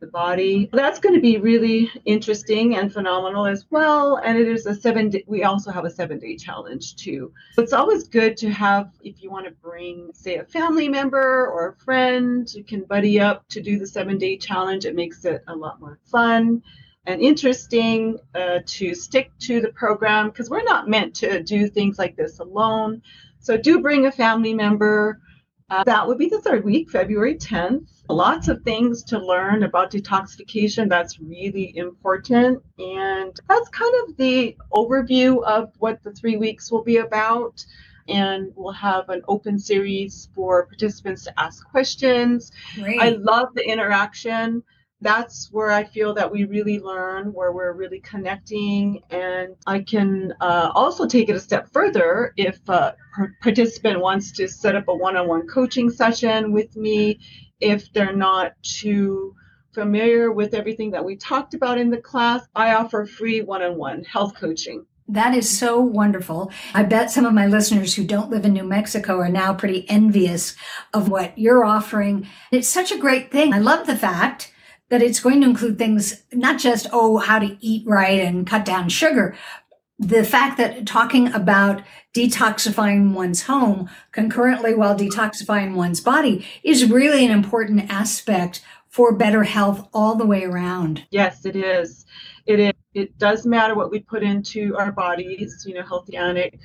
the 0.00 0.06
body. 0.08 0.68
That's 0.72 0.98
going 0.98 1.14
to 1.14 1.20
be 1.20 1.38
really 1.38 1.88
interesting 2.04 2.74
and 2.74 2.92
phenomenal 2.92 3.46
as 3.46 3.64
well. 3.70 4.16
And 4.16 4.36
it 4.36 4.48
is 4.48 4.66
a 4.66 4.74
seven 4.74 5.08
day, 5.10 5.22
we 5.28 5.44
also 5.44 5.70
have 5.70 5.84
a 5.84 5.90
seven 5.90 6.18
day 6.18 6.36
challenge 6.36 6.96
too. 6.96 7.32
So 7.52 7.62
It's 7.62 7.72
always 7.72 8.08
good 8.08 8.36
to 8.38 8.50
have, 8.50 8.90
if 9.02 9.22
you 9.22 9.30
want 9.30 9.46
to 9.46 9.52
bring, 9.52 10.10
say, 10.12 10.38
a 10.38 10.44
family 10.44 10.88
member 10.88 11.46
or 11.46 11.68
a 11.68 11.76
friend, 11.84 12.52
you 12.52 12.64
can 12.64 12.82
buddy 12.82 13.20
up 13.20 13.48
to 13.50 13.62
do 13.62 13.78
the 13.78 13.86
seven 13.86 14.18
day 14.18 14.36
challenge. 14.36 14.84
It 14.84 14.96
makes 14.96 15.24
it 15.24 15.44
a 15.46 15.54
lot 15.54 15.80
more 15.80 16.00
fun 16.04 16.62
and 17.06 17.20
interesting 17.20 18.18
uh, 18.34 18.60
to 18.64 18.94
stick 18.94 19.30
to 19.40 19.60
the 19.60 19.72
program 19.72 20.28
because 20.28 20.48
we're 20.48 20.62
not 20.62 20.88
meant 20.88 21.14
to 21.16 21.42
do 21.42 21.68
things 21.68 21.98
like 21.98 22.16
this 22.16 22.38
alone. 22.38 23.02
So 23.40 23.56
do 23.56 23.80
bring 23.80 24.06
a 24.06 24.12
family 24.12 24.54
member 24.54 25.20
uh, 25.72 25.82
that 25.84 26.06
would 26.06 26.18
be 26.18 26.28
the 26.28 26.40
third 26.42 26.66
week, 26.66 26.90
February 26.90 27.34
10th. 27.34 27.88
Lots 28.10 28.48
of 28.48 28.62
things 28.62 29.02
to 29.04 29.18
learn 29.18 29.62
about 29.62 29.90
detoxification. 29.90 30.90
That's 30.90 31.18
really 31.18 31.74
important. 31.78 32.62
And 32.78 33.34
that's 33.48 33.68
kind 33.70 33.94
of 34.04 34.16
the 34.18 34.54
overview 34.74 35.42
of 35.44 35.72
what 35.78 36.02
the 36.02 36.12
three 36.12 36.36
weeks 36.36 36.70
will 36.70 36.82
be 36.82 36.98
about. 36.98 37.64
And 38.06 38.52
we'll 38.54 38.74
have 38.74 39.08
an 39.08 39.22
open 39.28 39.58
series 39.58 40.28
for 40.34 40.66
participants 40.66 41.24
to 41.24 41.40
ask 41.40 41.66
questions. 41.66 42.52
Great. 42.74 43.00
I 43.00 43.08
love 43.10 43.54
the 43.54 43.66
interaction 43.66 44.62
that's 45.02 45.48
where 45.50 45.70
I 45.70 45.84
feel 45.84 46.14
that 46.14 46.30
we 46.30 46.44
really 46.44 46.78
learn, 46.78 47.32
where 47.32 47.52
we're 47.52 47.72
really 47.72 48.00
connecting. 48.00 49.02
And 49.10 49.56
I 49.66 49.80
can 49.80 50.32
uh, 50.40 50.70
also 50.74 51.06
take 51.06 51.28
it 51.28 51.36
a 51.36 51.40
step 51.40 51.68
further 51.72 52.32
if 52.36 52.58
a 52.68 52.94
participant 53.42 54.00
wants 54.00 54.32
to 54.32 54.48
set 54.48 54.76
up 54.76 54.88
a 54.88 54.94
one 54.94 55.16
on 55.16 55.28
one 55.28 55.46
coaching 55.48 55.90
session 55.90 56.52
with 56.52 56.76
me, 56.76 57.18
if 57.60 57.92
they're 57.92 58.16
not 58.16 58.52
too 58.62 59.34
familiar 59.74 60.30
with 60.30 60.54
everything 60.54 60.90
that 60.92 61.04
we 61.04 61.16
talked 61.16 61.54
about 61.54 61.78
in 61.78 61.90
the 61.90 62.00
class, 62.00 62.46
I 62.54 62.74
offer 62.74 63.04
free 63.04 63.42
one 63.42 63.62
on 63.62 63.76
one 63.76 64.04
health 64.04 64.34
coaching. 64.36 64.86
That 65.08 65.34
is 65.34 65.50
so 65.50 65.80
wonderful. 65.80 66.50
I 66.74 66.84
bet 66.84 67.10
some 67.10 67.26
of 67.26 67.34
my 67.34 67.46
listeners 67.46 67.94
who 67.94 68.04
don't 68.04 68.30
live 68.30 68.44
in 68.44 68.52
New 68.52 68.64
Mexico 68.64 69.18
are 69.18 69.28
now 69.28 69.52
pretty 69.52 69.88
envious 69.90 70.54
of 70.94 71.08
what 71.08 71.36
you're 71.36 71.64
offering. 71.64 72.28
It's 72.52 72.68
such 72.68 72.92
a 72.92 72.98
great 72.98 73.30
thing. 73.32 73.52
I 73.52 73.58
love 73.58 73.86
the 73.86 73.96
fact 73.96 74.52
that 74.92 75.00
it's 75.00 75.20
going 75.20 75.40
to 75.40 75.48
include 75.48 75.78
things 75.78 76.22
not 76.34 76.58
just, 76.58 76.86
oh, 76.92 77.16
how 77.16 77.38
to 77.38 77.56
eat 77.60 77.82
right 77.86 78.20
and 78.20 78.46
cut 78.46 78.62
down 78.62 78.90
sugar. 78.90 79.34
The 79.98 80.22
fact 80.22 80.58
that 80.58 80.86
talking 80.86 81.32
about 81.32 81.82
detoxifying 82.14 83.14
one's 83.14 83.44
home 83.44 83.88
concurrently 84.10 84.74
while 84.74 84.94
detoxifying 84.94 85.76
one's 85.76 86.02
body 86.02 86.46
is 86.62 86.90
really 86.90 87.24
an 87.24 87.30
important 87.30 87.90
aspect 87.90 88.62
for 88.90 89.16
better 89.16 89.44
health 89.44 89.88
all 89.94 90.14
the 90.14 90.26
way 90.26 90.44
around. 90.44 91.06
Yes, 91.10 91.46
it 91.46 91.56
is. 91.56 92.04
It 92.44 92.60
is. 92.60 92.72
It 92.92 93.16
does 93.16 93.46
matter 93.46 93.74
what 93.74 93.90
we 93.90 94.00
put 94.00 94.22
into 94.22 94.76
our 94.76 94.92
bodies, 94.92 95.64
you 95.66 95.72
know, 95.72 95.84
healthy 95.84 96.18
ionic, 96.18 96.58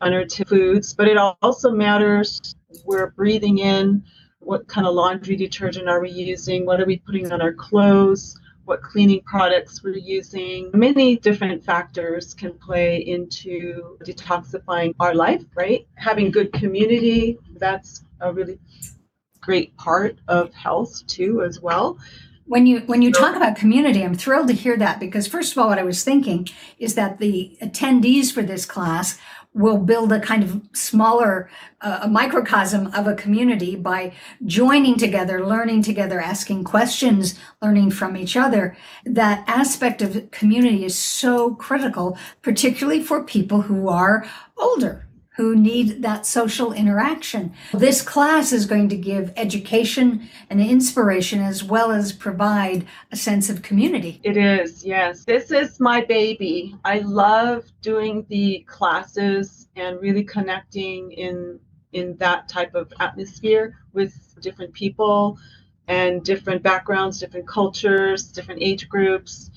unrelated 0.00 0.46
foods, 0.46 0.94
but 0.94 1.08
it 1.08 1.16
also 1.16 1.72
matters 1.72 2.54
we're 2.84 3.10
breathing 3.10 3.58
in 3.58 4.04
what 4.46 4.66
kind 4.68 4.86
of 4.86 4.94
laundry 4.94 5.36
detergent 5.36 5.88
are 5.88 6.00
we 6.00 6.10
using? 6.10 6.66
What 6.66 6.80
are 6.80 6.86
we 6.86 6.98
putting 6.98 7.32
on 7.32 7.40
our 7.40 7.52
clothes? 7.52 8.38
What 8.64 8.82
cleaning 8.82 9.20
products 9.26 9.82
we're 9.82 9.96
using? 9.96 10.70
Many 10.72 11.16
different 11.16 11.64
factors 11.64 12.32
can 12.32 12.54
play 12.54 12.98
into 12.98 13.98
detoxifying 14.04 14.94
our 15.00 15.14
life, 15.14 15.44
right? 15.54 15.86
Having 15.96 16.30
good 16.30 16.52
community, 16.52 17.38
that's 17.56 18.04
a 18.20 18.32
really 18.32 18.58
great 19.42 19.76
part 19.76 20.18
of 20.28 20.54
health 20.54 21.06
too, 21.06 21.42
as 21.42 21.60
well 21.60 21.98
when 22.46 22.66
you 22.66 22.80
when 22.80 23.02
you 23.02 23.10
talk 23.10 23.36
about 23.36 23.56
community 23.56 24.04
i'm 24.04 24.14
thrilled 24.14 24.48
to 24.48 24.54
hear 24.54 24.76
that 24.76 25.00
because 25.00 25.26
first 25.26 25.52
of 25.52 25.58
all 25.58 25.68
what 25.68 25.78
i 25.78 25.82
was 25.82 26.04
thinking 26.04 26.46
is 26.78 26.94
that 26.94 27.18
the 27.18 27.56
attendees 27.62 28.32
for 28.32 28.42
this 28.42 28.66
class 28.66 29.18
will 29.54 29.78
build 29.78 30.12
a 30.12 30.20
kind 30.20 30.42
of 30.42 30.60
smaller 30.72 31.48
uh, 31.80 32.00
a 32.02 32.08
microcosm 32.08 32.88
of 32.88 33.06
a 33.06 33.14
community 33.14 33.76
by 33.76 34.12
joining 34.44 34.96
together 34.98 35.46
learning 35.46 35.82
together 35.82 36.20
asking 36.20 36.64
questions 36.64 37.38
learning 37.62 37.90
from 37.90 38.16
each 38.16 38.36
other. 38.36 38.76
That 39.04 39.44
aspect 39.46 40.02
of 40.02 40.30
community 40.32 40.84
is 40.84 40.98
so 40.98 41.54
critical 41.54 42.18
particularly 42.42 43.02
for 43.02 43.22
people 43.22 43.62
who 43.62 43.88
are 43.88 44.26
older 44.56 45.03
who 45.36 45.56
need 45.56 46.02
that 46.02 46.24
social 46.24 46.72
interaction. 46.72 47.52
This 47.72 48.02
class 48.02 48.52
is 48.52 48.66
going 48.66 48.88
to 48.90 48.96
give 48.96 49.32
education 49.36 50.28
and 50.48 50.60
inspiration 50.60 51.40
as 51.40 51.64
well 51.64 51.90
as 51.90 52.12
provide 52.12 52.86
a 53.10 53.16
sense 53.16 53.50
of 53.50 53.62
community. 53.62 54.20
It 54.22 54.36
is, 54.36 54.84
yes. 54.84 55.24
This 55.24 55.50
is 55.50 55.80
my 55.80 56.04
baby. 56.04 56.76
I 56.84 57.00
love 57.00 57.64
doing 57.82 58.24
the 58.28 58.64
classes 58.68 59.68
and 59.74 60.00
really 60.00 60.24
connecting 60.24 61.12
in 61.12 61.58
in 61.92 62.16
that 62.16 62.48
type 62.48 62.74
of 62.74 62.92
atmosphere 62.98 63.76
with 63.92 64.34
different 64.40 64.72
people 64.74 65.38
and 65.86 66.24
different 66.24 66.60
backgrounds, 66.60 67.20
different 67.20 67.46
cultures, 67.46 68.24
different 68.24 68.60
age 68.60 68.88
groups 68.88 69.50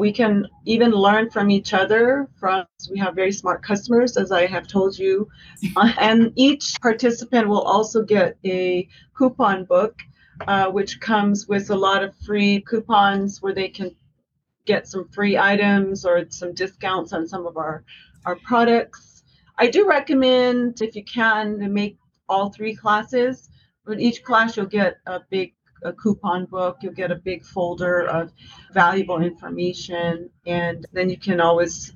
we 0.00 0.12
can 0.12 0.46
even 0.64 0.90
learn 0.90 1.30
from 1.30 1.50
each 1.50 1.72
other. 1.72 2.28
From 2.36 2.66
we 2.90 2.98
have 2.98 3.14
very 3.14 3.32
smart 3.32 3.62
customers, 3.62 4.16
as 4.16 4.32
I 4.32 4.46
have 4.46 4.66
told 4.66 4.98
you, 4.98 5.28
uh, 5.76 5.92
and 5.98 6.32
each 6.36 6.80
participant 6.80 7.48
will 7.48 7.62
also 7.62 8.02
get 8.02 8.36
a 8.44 8.88
coupon 9.16 9.64
book, 9.64 9.98
uh, 10.46 10.66
which 10.70 11.00
comes 11.00 11.46
with 11.48 11.70
a 11.70 11.76
lot 11.76 12.02
of 12.02 12.16
free 12.16 12.60
coupons 12.60 13.40
where 13.40 13.54
they 13.54 13.68
can 13.68 13.94
get 14.66 14.88
some 14.88 15.08
free 15.08 15.36
items 15.36 16.04
or 16.06 16.24
some 16.30 16.54
discounts 16.54 17.12
on 17.12 17.26
some 17.28 17.46
of 17.46 17.56
our 17.56 17.84
our 18.24 18.36
products. 18.36 19.22
I 19.58 19.68
do 19.68 19.86
recommend, 19.86 20.80
if 20.80 20.96
you 20.96 21.04
can, 21.04 21.58
to 21.60 21.68
make 21.68 21.98
all 22.28 22.50
three 22.50 22.74
classes. 22.74 23.50
But 23.84 24.00
each 24.00 24.24
class 24.24 24.56
you'll 24.56 24.66
get 24.66 24.96
a 25.06 25.20
big 25.30 25.54
a 25.84 25.92
coupon 25.92 26.46
book. 26.46 26.78
You'll 26.80 26.92
get 26.92 27.10
a 27.10 27.16
big 27.16 27.44
folder 27.44 28.06
of 28.08 28.32
valuable 28.72 29.22
information, 29.22 30.30
and 30.46 30.86
then 30.92 31.08
you 31.10 31.16
can 31.18 31.40
always 31.40 31.92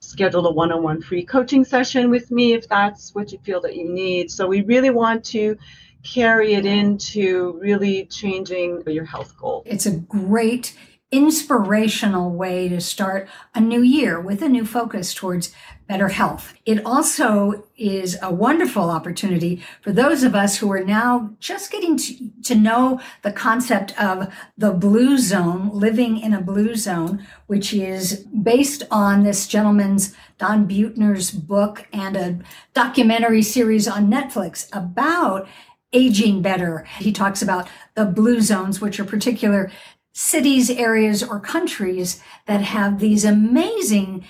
schedule 0.00 0.46
a 0.46 0.52
one-on-one 0.52 1.02
free 1.02 1.24
coaching 1.24 1.64
session 1.64 2.08
with 2.10 2.30
me 2.30 2.54
if 2.54 2.68
that's 2.68 3.14
what 3.14 3.32
you 3.32 3.38
feel 3.44 3.60
that 3.60 3.76
you 3.76 3.88
need. 3.88 4.30
So 4.30 4.46
we 4.46 4.62
really 4.62 4.90
want 4.90 5.24
to 5.26 5.56
carry 6.04 6.54
it 6.54 6.64
into 6.64 7.58
really 7.60 8.06
changing 8.06 8.82
your 8.86 9.04
health 9.04 9.36
goal. 9.36 9.64
It's 9.66 9.86
a 9.86 9.96
great 9.96 10.76
inspirational 11.10 12.30
way 12.30 12.68
to 12.68 12.80
start 12.80 13.28
a 13.54 13.60
new 13.60 13.80
year 13.82 14.20
with 14.20 14.42
a 14.42 14.48
new 14.48 14.64
focus 14.64 15.14
towards 15.14 15.54
better 15.88 16.08
health. 16.08 16.52
It 16.66 16.84
also 16.84 17.64
is 17.78 18.18
a 18.20 18.30
wonderful 18.30 18.90
opportunity 18.90 19.62
for 19.80 19.90
those 19.90 20.22
of 20.22 20.34
us 20.34 20.58
who 20.58 20.70
are 20.70 20.84
now 20.84 21.30
just 21.40 21.72
getting 21.72 21.96
to, 21.96 22.30
to 22.44 22.54
know 22.54 23.00
the 23.22 23.32
concept 23.32 23.98
of 23.98 24.30
the 24.58 24.72
blue 24.72 25.16
zone, 25.16 25.70
living 25.72 26.20
in 26.20 26.34
a 26.34 26.42
blue 26.42 26.74
zone, 26.74 27.26
which 27.46 27.72
is 27.72 28.26
based 28.42 28.82
on 28.90 29.22
this 29.22 29.46
gentleman's 29.46 30.14
Don 30.36 30.66
Buettner's 30.66 31.30
book 31.30 31.86
and 31.90 32.16
a 32.16 32.38
documentary 32.74 33.42
series 33.42 33.88
on 33.88 34.10
Netflix 34.10 34.68
about 34.74 35.48
aging 35.94 36.42
better. 36.42 36.84
He 36.98 37.12
talks 37.12 37.40
about 37.40 37.66
the 37.94 38.04
blue 38.04 38.42
zones, 38.42 38.78
which 38.78 39.00
are 39.00 39.04
particular 39.04 39.72
cities, 40.18 40.68
areas, 40.68 41.22
or 41.22 41.38
countries 41.38 42.20
that 42.46 42.60
have 42.60 42.98
these 42.98 43.24
amazing 43.24 44.24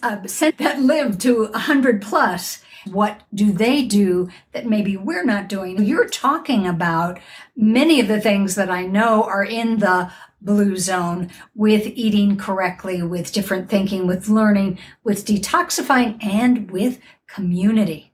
uh, 0.00 0.14
that 0.56 0.78
live 0.80 1.18
to 1.18 1.48
100 1.48 2.00
plus. 2.00 2.62
What 2.86 3.22
do 3.34 3.50
they 3.50 3.82
do 3.82 4.28
that 4.52 4.68
maybe 4.68 4.96
we're 4.96 5.24
not 5.24 5.48
doing? 5.48 5.82
You're 5.82 6.08
talking 6.08 6.64
about 6.64 7.18
many 7.56 7.98
of 7.98 8.06
the 8.06 8.20
things 8.20 8.54
that 8.54 8.70
I 8.70 8.86
know 8.86 9.24
are 9.24 9.44
in 9.44 9.80
the 9.80 10.12
blue 10.40 10.76
zone 10.76 11.28
with 11.56 11.88
eating 11.88 12.36
correctly, 12.36 13.02
with 13.02 13.32
different 13.32 13.68
thinking, 13.68 14.06
with 14.06 14.28
learning, 14.28 14.78
with 15.02 15.26
detoxifying, 15.26 16.24
and 16.24 16.70
with 16.70 17.00
community. 17.26 18.12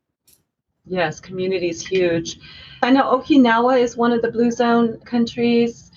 Yes, 0.87 1.20
community 1.20 1.68
is 1.68 1.87
huge. 1.87 2.38
I 2.80 2.90
know 2.90 3.18
Okinawa 3.18 3.78
is 3.82 3.99
one 3.99 4.12
of 4.12 4.23
the 4.23 4.30
blue 4.30 4.50
zone 4.50 4.99
countries. 5.00 5.88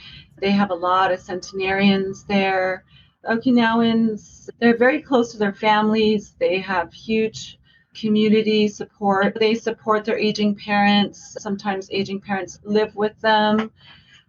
They 0.41 0.51
have 0.51 0.71
a 0.71 0.75
lot 0.75 1.11
of 1.11 1.19
centenarians 1.19 2.23
there. 2.23 2.83
Okinawans, 3.29 4.49
they're 4.59 4.77
very 4.77 5.01
close 5.01 5.31
to 5.31 5.37
their 5.37 5.53
families. 5.53 6.35
They 6.39 6.59
have 6.59 6.91
huge 6.91 7.59
community 7.93 8.67
support. 8.67 9.37
They 9.39 9.53
support 9.53 10.03
their 10.03 10.17
aging 10.17 10.55
parents. 10.55 11.37
Sometimes 11.39 11.89
aging 11.91 12.21
parents 12.21 12.59
live 12.63 12.95
with 12.95 13.19
them. 13.21 13.71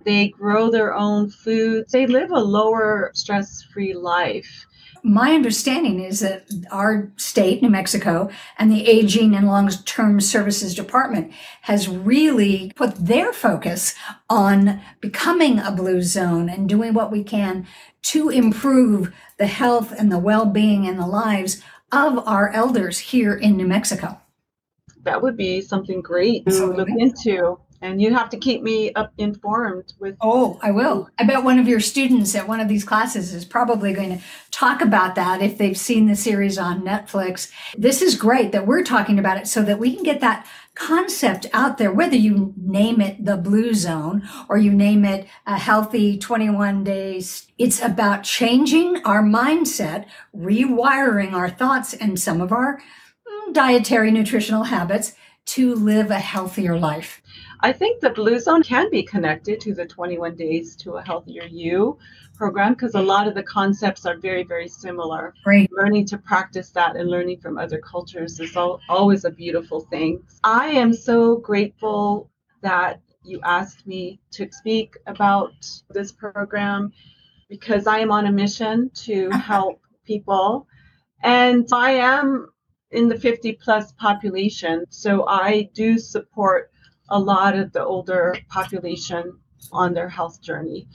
They 0.04 0.28
grow 0.28 0.70
their 0.70 0.94
own 0.94 1.30
food. 1.30 1.86
They 1.90 2.06
live 2.06 2.30
a 2.30 2.40
lower 2.40 3.10
stress 3.14 3.62
free 3.62 3.94
life. 3.94 4.66
My 5.04 5.32
understanding 5.32 6.00
is 6.00 6.20
that 6.20 6.48
our 6.70 7.10
state, 7.16 7.60
New 7.60 7.70
Mexico, 7.70 8.30
and 8.56 8.70
the 8.70 8.86
Aging 8.86 9.34
and 9.34 9.48
Long 9.48 9.68
Term 9.68 10.20
Services 10.20 10.76
Department 10.76 11.32
has 11.62 11.88
really 11.88 12.72
put 12.76 12.94
their 12.94 13.32
focus 13.32 13.96
on 14.30 14.80
becoming 15.00 15.58
a 15.58 15.72
blue 15.72 16.02
zone 16.02 16.48
and 16.48 16.68
doing 16.68 16.94
what 16.94 17.10
we 17.10 17.24
can 17.24 17.66
to 18.02 18.28
improve 18.28 19.12
the 19.38 19.46
health 19.46 19.92
and 19.98 20.12
the 20.12 20.20
well 20.20 20.46
being 20.46 20.86
and 20.86 21.00
the 21.00 21.06
lives 21.06 21.60
of 21.90 22.18
our 22.28 22.50
elders 22.50 22.98
here 23.00 23.34
in 23.34 23.56
New 23.56 23.66
Mexico. 23.66 24.20
That 25.02 25.20
would 25.20 25.36
be 25.36 25.60
something 25.62 26.00
great 26.00 26.46
to 26.46 26.66
look 26.66 26.88
into 26.88 27.58
and 27.82 28.00
you 28.00 28.14
have 28.14 28.30
to 28.30 28.38
keep 28.38 28.62
me 28.62 28.92
up 28.94 29.12
informed 29.18 29.92
with 29.98 30.16
oh 30.20 30.58
i 30.62 30.70
will. 30.70 31.10
I 31.18 31.24
bet 31.24 31.44
one 31.44 31.58
of 31.58 31.68
your 31.68 31.80
students 31.80 32.34
at 32.34 32.48
one 32.48 32.60
of 32.60 32.68
these 32.68 32.84
classes 32.84 33.34
is 33.34 33.44
probably 33.44 33.92
going 33.92 34.16
to 34.16 34.24
talk 34.50 34.80
about 34.80 35.14
that 35.16 35.42
if 35.42 35.58
they've 35.58 35.76
seen 35.76 36.06
the 36.06 36.16
series 36.16 36.56
on 36.56 36.82
netflix. 36.82 37.50
This 37.76 38.00
is 38.00 38.14
great 38.16 38.52
that 38.52 38.66
we're 38.66 38.84
talking 38.84 39.18
about 39.18 39.36
it 39.36 39.46
so 39.46 39.62
that 39.62 39.78
we 39.78 39.94
can 39.94 40.04
get 40.04 40.20
that 40.20 40.46
concept 40.74 41.46
out 41.52 41.76
there 41.76 41.92
whether 41.92 42.16
you 42.16 42.54
name 42.56 43.00
it 43.00 43.22
the 43.24 43.36
blue 43.36 43.74
zone 43.74 44.26
or 44.48 44.56
you 44.56 44.72
name 44.72 45.04
it 45.04 45.26
a 45.46 45.58
healthy 45.58 46.16
21 46.16 46.84
days. 46.84 47.46
It's 47.58 47.82
about 47.82 48.22
changing 48.22 49.04
our 49.04 49.22
mindset 49.22 50.06
rewiring 50.34 51.32
our 51.32 51.50
thoughts 51.50 51.92
and 51.92 52.18
some 52.18 52.40
of 52.40 52.52
our 52.52 52.80
mm, 53.28 53.52
dietary 53.52 54.10
nutritional 54.10 54.64
habits 54.64 55.14
to 55.44 55.74
live 55.74 56.10
a 56.10 56.18
healthier 56.18 56.78
life 56.78 57.21
I 57.64 57.72
think 57.72 58.00
the 58.00 58.10
Blue 58.10 58.40
Zone 58.40 58.64
can 58.64 58.90
be 58.90 59.04
connected 59.04 59.60
to 59.60 59.72
the 59.72 59.86
21 59.86 60.34
Days 60.34 60.74
to 60.76 60.94
a 60.94 61.02
Healthier 61.02 61.44
You 61.44 61.96
program 62.34 62.72
because 62.72 62.96
a 62.96 62.98
mm-hmm. 62.98 63.06
lot 63.06 63.28
of 63.28 63.36
the 63.36 63.42
concepts 63.44 64.04
are 64.04 64.16
very, 64.16 64.42
very 64.42 64.66
similar. 64.66 65.32
Great. 65.44 65.70
Learning 65.70 66.04
to 66.06 66.18
practice 66.18 66.70
that 66.70 66.96
and 66.96 67.08
learning 67.08 67.38
from 67.38 67.58
other 67.58 67.78
cultures 67.78 68.40
is 68.40 68.56
all, 68.56 68.80
always 68.88 69.24
a 69.24 69.30
beautiful 69.30 69.82
thing. 69.82 70.20
I 70.42 70.70
am 70.70 70.92
so 70.92 71.36
grateful 71.36 72.30
that 72.62 73.00
you 73.22 73.38
asked 73.44 73.86
me 73.86 74.18
to 74.32 74.48
speak 74.50 74.96
about 75.06 75.52
this 75.90 76.10
program 76.10 76.92
because 77.48 77.86
I 77.86 78.00
am 78.00 78.10
on 78.10 78.26
a 78.26 78.32
mission 78.32 78.90
to 79.04 79.30
help 79.30 79.80
people. 80.04 80.66
And 81.22 81.68
I 81.72 81.92
am 81.92 82.48
in 82.90 83.06
the 83.08 83.20
50 83.20 83.52
plus 83.62 83.92
population, 83.92 84.84
so 84.90 85.28
I 85.28 85.70
do 85.74 85.96
support 85.96 86.71
a 87.08 87.18
lot 87.18 87.56
of 87.56 87.72
the 87.72 87.84
older 87.84 88.36
population 88.48 89.38
on 89.72 89.94
their 89.94 90.08
health 90.08 90.42
journey. 90.42 90.88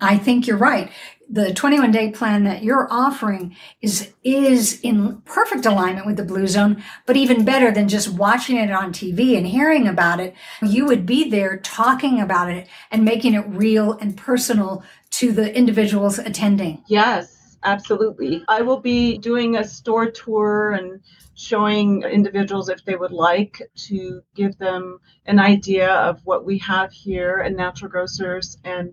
I 0.00 0.16
think 0.16 0.46
you're 0.46 0.56
right. 0.56 0.90
The 1.30 1.52
21 1.52 1.90
day 1.90 2.10
plan 2.10 2.44
that 2.44 2.62
you're 2.62 2.86
offering 2.90 3.56
is 3.82 4.12
is 4.22 4.80
in 4.80 5.20
perfect 5.22 5.66
alignment 5.66 6.06
with 6.06 6.16
the 6.16 6.24
blue 6.24 6.46
zone, 6.46 6.82
but 7.04 7.16
even 7.16 7.44
better 7.44 7.70
than 7.70 7.88
just 7.88 8.08
watching 8.08 8.56
it 8.56 8.70
on 8.70 8.92
TV 8.92 9.36
and 9.36 9.46
hearing 9.46 9.86
about 9.86 10.20
it. 10.20 10.34
You 10.62 10.86
would 10.86 11.04
be 11.04 11.28
there 11.28 11.58
talking 11.58 12.20
about 12.20 12.50
it 12.50 12.68
and 12.90 13.04
making 13.04 13.34
it 13.34 13.44
real 13.48 13.92
and 13.92 14.16
personal 14.16 14.82
to 15.10 15.32
the 15.32 15.54
individuals 15.54 16.18
attending. 16.18 16.82
Yes, 16.86 17.37
absolutely. 17.64 18.44
I 18.48 18.62
will 18.62 18.80
be 18.80 19.18
doing 19.18 19.56
a 19.56 19.64
store 19.64 20.10
tour 20.10 20.72
and 20.72 21.00
showing 21.34 22.02
individuals 22.02 22.68
if 22.68 22.84
they 22.84 22.96
would 22.96 23.12
like 23.12 23.62
to 23.76 24.20
give 24.34 24.56
them 24.58 24.98
an 25.26 25.38
idea 25.38 25.90
of 25.92 26.20
what 26.24 26.44
we 26.44 26.58
have 26.58 26.92
here 26.92 27.42
at 27.44 27.54
Natural 27.54 27.90
Grocers 27.90 28.58
and 28.64 28.92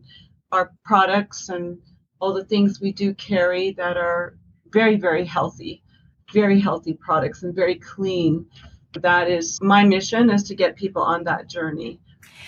our 0.51 0.71
products 0.83 1.49
and 1.49 1.77
all 2.19 2.33
the 2.33 2.45
things 2.45 2.79
we 2.79 2.91
do 2.91 3.13
carry 3.15 3.71
that 3.71 3.97
are 3.97 4.37
very, 4.71 4.95
very 4.95 5.25
healthy, 5.25 5.83
very 6.33 6.59
healthy 6.59 6.93
products 6.93 7.43
and 7.43 7.55
very 7.55 7.75
clean. 7.75 8.45
That 8.93 9.29
is 9.29 9.59
my 9.61 9.83
mission 9.83 10.29
is 10.29 10.43
to 10.43 10.55
get 10.55 10.75
people 10.75 11.01
on 11.01 11.23
that 11.25 11.49
journey. 11.49 11.99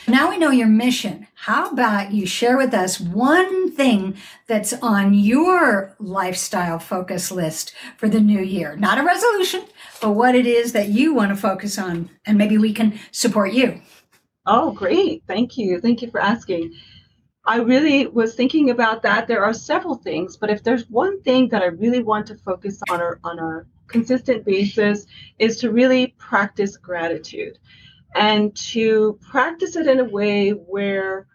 Now 0.05 0.29
we 0.29 0.37
know 0.37 0.51
your 0.51 0.67
mission. 0.67 1.27
How 1.33 1.69
about 1.69 2.11
you 2.11 2.25
share 2.25 2.57
with 2.57 2.73
us 2.73 2.99
one 2.99 3.71
thing 3.71 4.15
that's 4.47 4.73
on 4.73 5.13
your 5.13 5.95
lifestyle 5.99 6.79
focus 6.79 7.31
list 7.31 7.73
for 7.97 8.07
the 8.07 8.19
new 8.19 8.41
year? 8.41 8.75
Not 8.75 8.97
a 8.97 9.03
resolution, 9.03 9.63
but 10.01 10.11
what 10.11 10.35
it 10.35 10.45
is 10.45 10.73
that 10.73 10.89
you 10.89 11.13
want 11.13 11.29
to 11.29 11.35
focus 11.35 11.77
on, 11.77 12.09
and 12.25 12.37
maybe 12.37 12.57
we 12.57 12.73
can 12.73 12.99
support 13.11 13.53
you. 13.53 13.81
Oh, 14.45 14.71
great. 14.71 15.23
Thank 15.27 15.57
you. 15.57 15.81
Thank 15.81 16.01
you 16.01 16.09
for 16.09 16.21
asking. 16.21 16.73
I 17.45 17.57
really 17.57 18.07
was 18.07 18.35
thinking 18.35 18.69
about 18.69 19.03
that. 19.03 19.27
There 19.27 19.43
are 19.43 19.53
several 19.53 19.95
things, 19.95 20.37
but 20.37 20.49
if 20.49 20.63
there's 20.63 20.89
one 20.89 21.21
thing 21.21 21.49
that 21.49 21.61
I 21.61 21.67
really 21.67 22.03
want 22.03 22.27
to 22.27 22.35
focus 22.35 22.81
on 22.89 23.01
or 23.01 23.19
on 23.23 23.39
a 23.39 23.65
consistent 23.87 24.45
basis 24.45 25.05
is 25.39 25.57
to 25.57 25.71
really 25.71 26.15
practice 26.17 26.75
gratitude 26.75 27.57
and 28.17 28.55
to 28.55 29.19
practice 29.21 29.75
it 29.75 29.87
in 29.87 29.99
a 29.99 30.05
way 30.05 30.51
where 30.51 31.27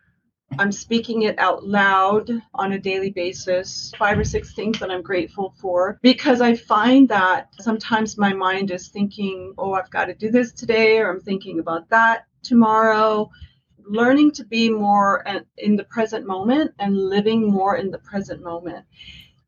I'm 0.59 0.73
speaking 0.73 1.23
it 1.23 1.39
out 1.39 1.65
loud 1.65 2.31
on 2.55 2.73
a 2.73 2.79
daily 2.79 3.11
basis, 3.11 3.93
five 3.97 4.19
or 4.19 4.25
six 4.25 4.55
things 4.55 4.79
that 4.81 4.91
I'm 4.91 5.01
grateful 5.03 5.55
for, 5.59 5.99
because 6.03 6.41
I 6.41 6.55
find 6.55 7.09
that 7.09 7.49
sometimes 7.61 8.19
my 8.19 8.35
mind 8.35 8.71
is 8.71 8.89
thinking, 8.89 9.55
oh, 9.57 9.73
I've 9.73 9.91
got 9.91 10.07
to 10.07 10.15
do 10.15 10.31
this 10.31 10.53
today, 10.53 10.99
or 10.99 11.11
I'm 11.11 11.21
thinking 11.21 11.59
about 11.59 11.89
that 11.91 12.27
tomorrow. 12.43 13.31
Learning 13.85 14.31
to 14.33 14.45
be 14.45 14.69
more 14.69 15.25
in 15.59 15.77
the 15.77 15.85
present 15.85 16.27
moment 16.27 16.73
and 16.79 16.97
living 16.97 17.51
more 17.51 17.77
in 17.77 17.91
the 17.91 17.99
present 17.99 18.43
moment. 18.43 18.85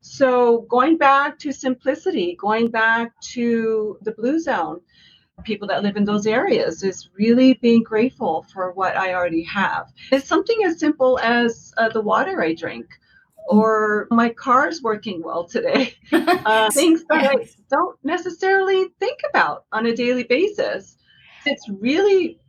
So, 0.01 0.61
going 0.69 0.97
back 0.97 1.39
to 1.39 1.51
simplicity, 1.51 2.37
going 2.39 2.69
back 2.69 3.19
to 3.33 3.97
the 4.01 4.11
blue 4.11 4.39
zone, 4.39 4.81
people 5.43 5.67
that 5.67 5.83
live 5.83 5.97
in 5.97 6.05
those 6.05 6.25
areas 6.25 6.83
is 6.83 7.09
really 7.17 7.53
being 7.55 7.83
grateful 7.83 8.45
for 8.53 8.71
what 8.71 8.95
I 8.95 9.13
already 9.13 9.43
have. 9.43 9.91
It's 10.11 10.27
something 10.27 10.63
as 10.65 10.79
simple 10.79 11.19
as 11.19 11.73
uh, 11.77 11.89
the 11.89 12.01
water 12.01 12.41
I 12.41 12.53
drink 12.53 12.87
or 13.47 14.07
my 14.09 14.29
car's 14.29 14.81
working 14.81 15.21
well 15.23 15.45
today. 15.45 15.93
Uh, 16.45 16.69
things 16.69 17.03
that. 17.09 17.31
I 17.31 17.47
don't 17.71 17.97
necessarily 18.03 18.85
think 18.99 19.19
about 19.27 19.65
on 19.71 19.87
a 19.87 19.95
daily 19.95 20.23
basis. 20.23 20.95
It's 21.45 21.67
really 21.69 22.39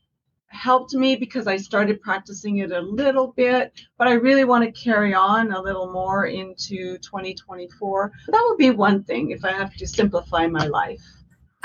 helped 0.49 0.93
me 0.95 1.17
because 1.17 1.47
I 1.47 1.57
started 1.57 2.01
practicing 2.03 2.59
it 2.59 2.73
a 2.73 2.81
little 2.81 3.29
bit, 3.29 3.73
but 3.97 4.07
I 4.07 4.13
really 4.13 4.45
want 4.45 4.65
to 4.65 4.83
carry 4.83 5.15
on 5.15 5.53
a 5.53 5.61
little 5.61 5.91
more 5.91 6.27
into 6.27 6.99
2024. 6.99 8.13
That 8.29 8.47
would 8.49 8.59
be 8.59 8.71
one 8.71 9.03
thing 9.03 9.31
if 9.31 9.45
I 9.45 9.53
have 9.53 9.75
to 9.77 9.87
simplify 9.87 10.47
my 10.47 10.67
life. 10.67 11.03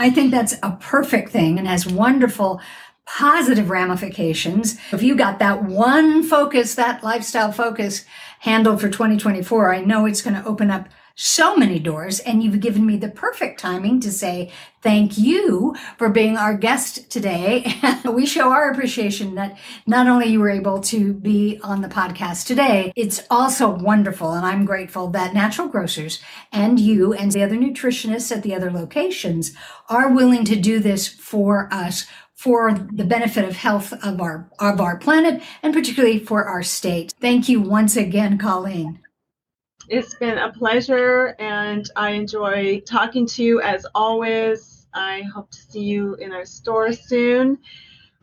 I 0.01 0.09
think 0.09 0.31
that's 0.31 0.55
a 0.63 0.71
perfect 0.79 1.29
thing 1.29 1.59
and 1.59 1.67
has 1.67 1.85
wonderful 1.85 2.59
positive 3.05 3.69
ramifications. 3.69 4.79
If 4.91 5.03
you 5.03 5.15
got 5.15 5.37
that 5.37 5.63
one 5.63 6.23
focus, 6.23 6.73
that 6.73 7.03
lifestyle 7.03 7.51
focus 7.51 8.03
handled 8.39 8.81
for 8.81 8.89
2024, 8.89 9.75
I 9.75 9.81
know 9.81 10.07
it's 10.07 10.23
going 10.23 10.41
to 10.41 10.43
open 10.43 10.71
up 10.71 10.89
so 11.15 11.55
many 11.55 11.79
doors, 11.79 12.19
and 12.19 12.43
you've 12.43 12.59
given 12.59 12.85
me 12.85 12.97
the 12.97 13.09
perfect 13.09 13.59
timing 13.59 13.99
to 14.01 14.11
say 14.11 14.51
thank 14.81 15.17
you 15.17 15.75
for 15.97 16.09
being 16.09 16.37
our 16.37 16.55
guest 16.55 17.09
today. 17.09 17.79
we 18.05 18.25
show 18.25 18.51
our 18.51 18.71
appreciation 18.71 19.35
that 19.35 19.57
not 19.85 20.07
only 20.07 20.27
you 20.27 20.39
were 20.39 20.49
able 20.49 20.79
to 20.79 21.13
be 21.13 21.59
on 21.63 21.81
the 21.81 21.87
podcast 21.87 22.47
today, 22.47 22.91
it's 22.95 23.23
also 23.29 23.69
wonderful, 23.69 24.33
and 24.33 24.45
I'm 24.45 24.65
grateful 24.65 25.07
that 25.09 25.33
Natural 25.33 25.67
Grocers 25.67 26.19
and 26.51 26.79
you 26.79 27.13
and 27.13 27.31
the 27.31 27.43
other 27.43 27.55
nutritionists 27.55 28.35
at 28.35 28.43
the 28.43 28.55
other 28.55 28.71
locations 28.71 29.53
are 29.89 30.09
willing 30.09 30.45
to 30.45 30.55
do 30.55 30.79
this 30.79 31.07
for 31.07 31.67
us 31.71 32.07
for 32.33 32.73
the 32.73 33.03
benefit 33.03 33.45
of 33.45 33.55
health 33.55 33.93
of 34.03 34.19
our 34.19 34.49
of 34.57 34.81
our 34.81 34.97
planet 34.97 35.43
and 35.61 35.75
particularly 35.75 36.17
for 36.17 36.45
our 36.45 36.63
state. 36.63 37.13
Thank 37.21 37.47
you 37.47 37.61
once 37.61 37.95
again, 37.95 38.39
Colleen. 38.39 38.99
It's 39.91 40.15
been 40.15 40.37
a 40.37 40.53
pleasure 40.53 41.35
and 41.37 41.85
I 41.97 42.11
enjoy 42.11 42.79
talking 42.85 43.27
to 43.27 43.43
you 43.43 43.59
as 43.59 43.85
always. 43.93 44.87
I 44.93 45.23
hope 45.23 45.51
to 45.51 45.57
see 45.57 45.81
you 45.81 46.15
in 46.15 46.31
our 46.31 46.45
store 46.45 46.93
soon. 46.93 47.57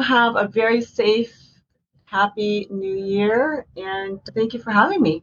Have 0.00 0.37
a 0.37 0.48
very 0.48 0.81
safe, 0.81 1.37
happy 2.07 2.68
new 2.70 2.96
year 2.96 3.66
and 3.76 4.18
thank 4.35 4.54
you 4.54 4.61
for 4.61 4.70
having 4.70 5.02
me. 5.02 5.22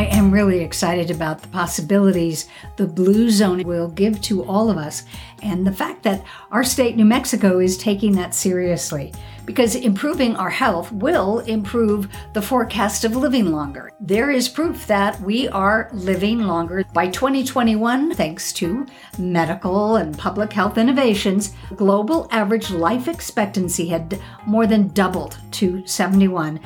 I 0.01 0.05
am 0.05 0.31
really 0.31 0.61
excited 0.61 1.11
about 1.11 1.43
the 1.43 1.47
possibilities 1.49 2.47
the 2.75 2.87
Blue 2.87 3.29
Zone 3.29 3.61
will 3.61 3.87
give 3.87 4.19
to 4.21 4.43
all 4.45 4.71
of 4.71 4.77
us, 4.79 5.03
and 5.43 5.65
the 5.65 5.71
fact 5.71 6.01
that 6.01 6.23
our 6.51 6.63
state, 6.63 6.95
New 6.95 7.05
Mexico, 7.05 7.59
is 7.59 7.77
taking 7.77 8.13
that 8.13 8.33
seriously. 8.33 9.13
Because 9.45 9.75
improving 9.75 10.35
our 10.35 10.49
health 10.49 10.91
will 10.91 11.39
improve 11.41 12.07
the 12.33 12.41
forecast 12.41 13.03
of 13.03 13.15
living 13.15 13.51
longer. 13.51 13.91
There 13.99 14.31
is 14.31 14.49
proof 14.49 14.87
that 14.87 15.21
we 15.21 15.47
are 15.49 15.89
living 15.93 16.39
longer. 16.39 16.83
By 16.93 17.07
2021, 17.07 18.15
thanks 18.15 18.51
to 18.53 18.87
medical 19.19 19.97
and 19.97 20.17
public 20.17 20.51
health 20.51 20.79
innovations, 20.79 21.53
global 21.75 22.27
average 22.31 22.71
life 22.71 23.07
expectancy 23.07 23.87
had 23.87 24.19
more 24.47 24.65
than 24.65 24.87
doubled 24.89 25.37
to 25.51 25.85
71 25.85 26.59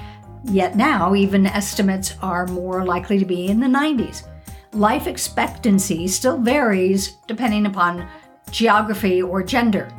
Yet 0.45 0.75
now, 0.75 1.15
even 1.15 1.47
estimates 1.47 2.13
are 2.21 2.45
more 2.47 2.85
likely 2.85 3.17
to 3.17 3.25
be 3.25 3.47
in 3.47 3.59
the 3.59 3.67
90s. 3.67 4.27
Life 4.73 5.07
expectancy 5.07 6.07
still 6.07 6.37
varies 6.37 7.13
depending 7.27 7.65
upon 7.65 8.07
geography 8.51 9.21
or 9.21 9.41
gender. 9.41 9.91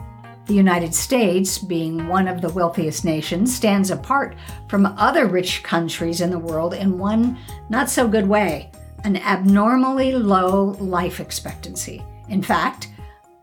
The 0.47 0.55
United 0.55 0.95
States, 0.95 1.59
being 1.59 2.07
one 2.07 2.29
of 2.29 2.41
the 2.41 2.51
wealthiest 2.51 3.05
nations, 3.05 3.55
stands 3.55 3.91
apart 3.91 4.37
from 4.69 4.87
other 4.87 5.27
rich 5.27 5.65
countries 5.65 6.21
in 6.21 6.31
the 6.31 6.39
world 6.39 6.75
in 6.75 6.97
one 6.97 7.37
not 7.69 7.91
so 7.91 8.07
good 8.07 8.29
way 8.29 8.71
an 9.05 9.17
abnormally 9.17 10.13
low 10.13 10.77
life 10.81 11.21
expectancy. 11.21 12.05
In 12.29 12.43
fact, 12.43 12.89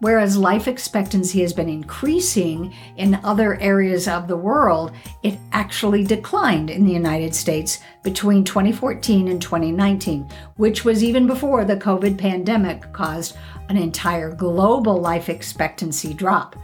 Whereas 0.04 0.36
life 0.36 0.68
expectancy 0.68 1.40
has 1.44 1.54
been 1.54 1.70
increasing 1.70 2.74
in 2.98 3.22
other 3.24 3.58
areas 3.62 4.06
of 4.10 4.28
the 4.28 4.36
world, 4.36 4.92
it 5.24 5.40
actually 5.54 6.04
declined 6.04 6.70
in 6.70 6.86
the 6.86 6.92
United 6.92 7.34
States 7.34 7.80
between 8.04 8.44
2014 8.44 9.30
and 9.30 9.42
2019, 9.42 10.28
which 10.58 10.84
was 10.84 11.06
even 11.06 11.26
before 11.26 11.64
the 11.64 11.78
COVID 11.78 12.18
pandemic 12.18 12.92
caused 12.92 13.38
an 13.70 13.78
entire 13.78 14.36
global 14.36 14.98
life 14.98 15.30
expectancy 15.30 16.14
drop. 16.14 16.58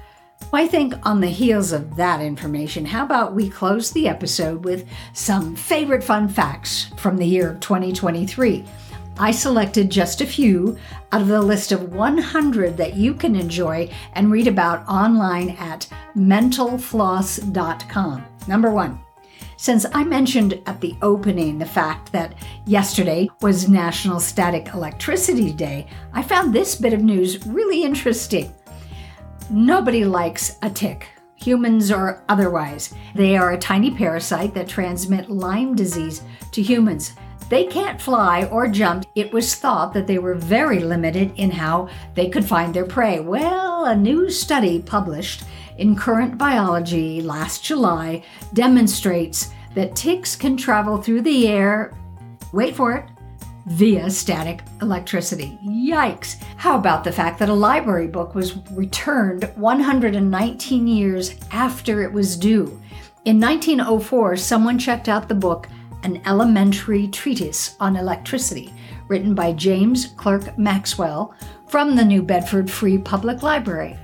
Well, 0.52 0.62
I 0.62 0.68
think 0.68 0.96
on 1.04 1.22
the 1.22 1.28
heels 1.28 1.72
of 1.72 1.96
that 1.96 2.20
information, 2.22 2.84
how 2.84 3.06
about 3.06 3.36
we 3.36 3.50
close 3.50 3.90
the 3.90 4.10
episode 4.10 4.66
with 4.66 4.86
some 5.14 5.56
favorite 5.56 6.04
fun 6.04 6.28
facts 6.28 6.92
from 6.98 7.16
the 7.16 7.26
year 7.26 7.52
of 7.52 7.62
2023? 7.62 8.66
I 9.20 9.32
selected 9.32 9.92
just 9.92 10.22
a 10.22 10.26
few 10.26 10.78
out 11.12 11.22
of 11.22 11.28
the 11.28 11.42
list 11.42 11.74
of 11.74 11.94
100 11.94 12.78
that 12.78 12.96
you 12.96 13.14
can 13.14 13.36
enjoy 13.36 13.90
and 14.14 14.32
read 14.32 14.48
about 14.48 14.88
online 14.88 15.50
at 15.60 15.86
mentalfloss.com. 16.16 18.26
Number 18.48 18.72
one, 18.72 18.98
since 19.58 19.86
I 19.94 20.06
mentioned 20.06 20.62
at 20.66 20.80
the 20.80 20.96
opening 21.02 21.60
the 21.60 21.66
fact 21.66 22.14
that 22.14 22.36
yesterday 22.66 23.28
was 23.42 23.68
National 23.68 24.22
Static 24.22 24.70
Electricity 24.74 25.52
Day, 25.52 25.88
I 26.14 26.24
found 26.24 26.54
this 26.54 26.76
bit 26.76 26.94
of 26.94 27.02
news 27.02 27.46
really 27.46 27.84
interesting. 27.84 28.54
Nobody 29.50 30.06
likes 30.06 30.56
a 30.62 30.70
tick, 30.70 31.10
humans 31.36 31.92
or 31.92 32.24
otherwise. 32.30 32.94
They 33.16 33.36
are 33.36 33.52
a 33.52 33.58
tiny 33.58 33.92
parasite 33.92 34.54
that 34.54 34.70
transmit 34.70 35.30
Lyme 35.30 35.76
disease 35.76 36.22
to 36.54 36.62
humans. 36.62 37.12
They 37.48 37.66
can't 37.66 38.02
fly 38.02 38.46
or 38.46 38.68
jump. 38.68 39.06
It 39.16 39.32
was 39.32 39.56
thought 39.56 39.94
that 39.94 40.06
they 40.06 40.20
were 40.20 40.36
very 40.36 40.80
limited 40.80 41.32
in 41.38 41.52
how 41.52 41.90
they 42.14 42.30
could 42.30 42.46
find 42.46 42.74
their 42.74 42.86
prey. 42.86 43.20
Well, 43.20 43.86
a 43.86 43.96
new 43.96 44.30
study 44.30 44.82
published 44.82 45.44
in 45.78 45.96
Current 45.96 46.38
Biology 46.38 47.22
last 47.22 47.64
July 47.64 48.24
demonstrates 48.54 49.52
that 49.74 49.96
ticks 49.96 50.36
can 50.36 50.58
travel 50.58 51.02
through 51.02 51.22
the 51.22 51.48
air, 51.48 51.94
wait 52.52 52.76
for 52.76 52.94
it, 52.96 53.06
via 53.68 54.10
static 54.10 54.62
electricity. 54.82 55.58
Yikes! 55.64 56.42
How 56.58 56.78
about 56.78 57.04
the 57.04 57.12
fact 57.12 57.40
that 57.40 57.50
a 57.50 57.54
library 57.54 58.08
book 58.08 58.36
was 58.36 58.58
returned 58.72 59.44
119 59.56 60.88
years 60.88 61.36
after 61.52 62.04
it 62.04 62.12
was 62.12 62.36
due? 62.36 62.80
In 63.26 63.40
1904, 63.40 64.38
someone 64.38 64.80
checked 64.80 65.08
out 65.08 65.28
the 65.28 65.36
book 65.36 65.68
an 66.04 66.22
elementary 66.26 67.08
treatise 67.08 67.76
on 67.80 67.96
electricity, 67.96 68.74
written 69.08 69.34
by 69.34 69.54
James 69.54 70.08
Clerk 70.18 70.58
Maxwell 70.58 71.34
from 71.68 71.96
the 71.96 72.06
New 72.06 72.22
Bedford 72.22 72.70
Free 72.70 72.98
Public 72.98 73.44
Library. 73.44 73.98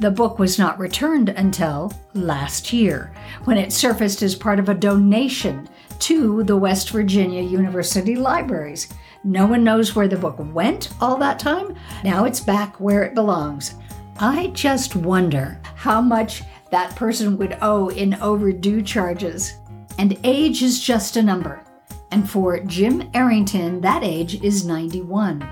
The 0.00 0.10
book 0.10 0.38
was 0.38 0.58
not 0.58 0.78
returned 0.78 1.30
until 1.30 1.92
last 2.14 2.72
year, 2.72 3.12
when 3.44 3.58
it 3.58 3.72
surfaced 3.72 4.22
as 4.22 4.36
part 4.36 4.58
of 4.60 4.68
a 4.68 4.74
donation 4.74 5.68
to 6.00 6.44
the 6.44 6.56
West 6.56 6.90
Virginia 6.90 7.42
University 7.42 8.14
Libraries. 8.14 8.88
No 9.24 9.46
one 9.46 9.64
knows 9.64 9.96
where 9.96 10.06
the 10.06 10.16
book 10.16 10.36
went 10.38 10.90
all 11.00 11.16
that 11.16 11.40
time. 11.40 11.74
Now 12.04 12.24
it's 12.24 12.38
back 12.38 12.78
where 12.78 13.02
it 13.02 13.14
belongs. 13.14 13.74
I 14.20 14.48
just 14.48 14.94
wonder 14.94 15.60
how 15.74 16.00
much 16.00 16.42
that 16.70 16.94
person 16.94 17.36
would 17.38 17.58
owe 17.60 17.88
in 17.88 18.14
overdue 18.14 18.82
charges. 18.82 19.54
And 19.98 20.18
age 20.22 20.62
is 20.62 20.80
just 20.80 21.16
a 21.16 21.22
number. 21.22 21.62
And 22.10 22.28
for 22.28 22.60
Jim 22.60 23.10
Arrington, 23.14 23.80
that 23.82 24.02
age 24.02 24.42
is 24.42 24.64
91. 24.64 25.46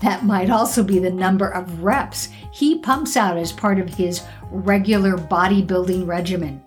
That 0.00 0.24
might 0.24 0.48
also 0.48 0.82
be 0.82 0.98
the 0.98 1.10
number 1.10 1.48
of 1.48 1.82
reps 1.82 2.30
he 2.50 2.78
pumps 2.78 3.16
out 3.16 3.36
as 3.36 3.52
part 3.52 3.78
of 3.78 3.94
his 3.94 4.22
regular 4.50 5.16
bodybuilding 5.16 6.06
regimen. 6.06 6.64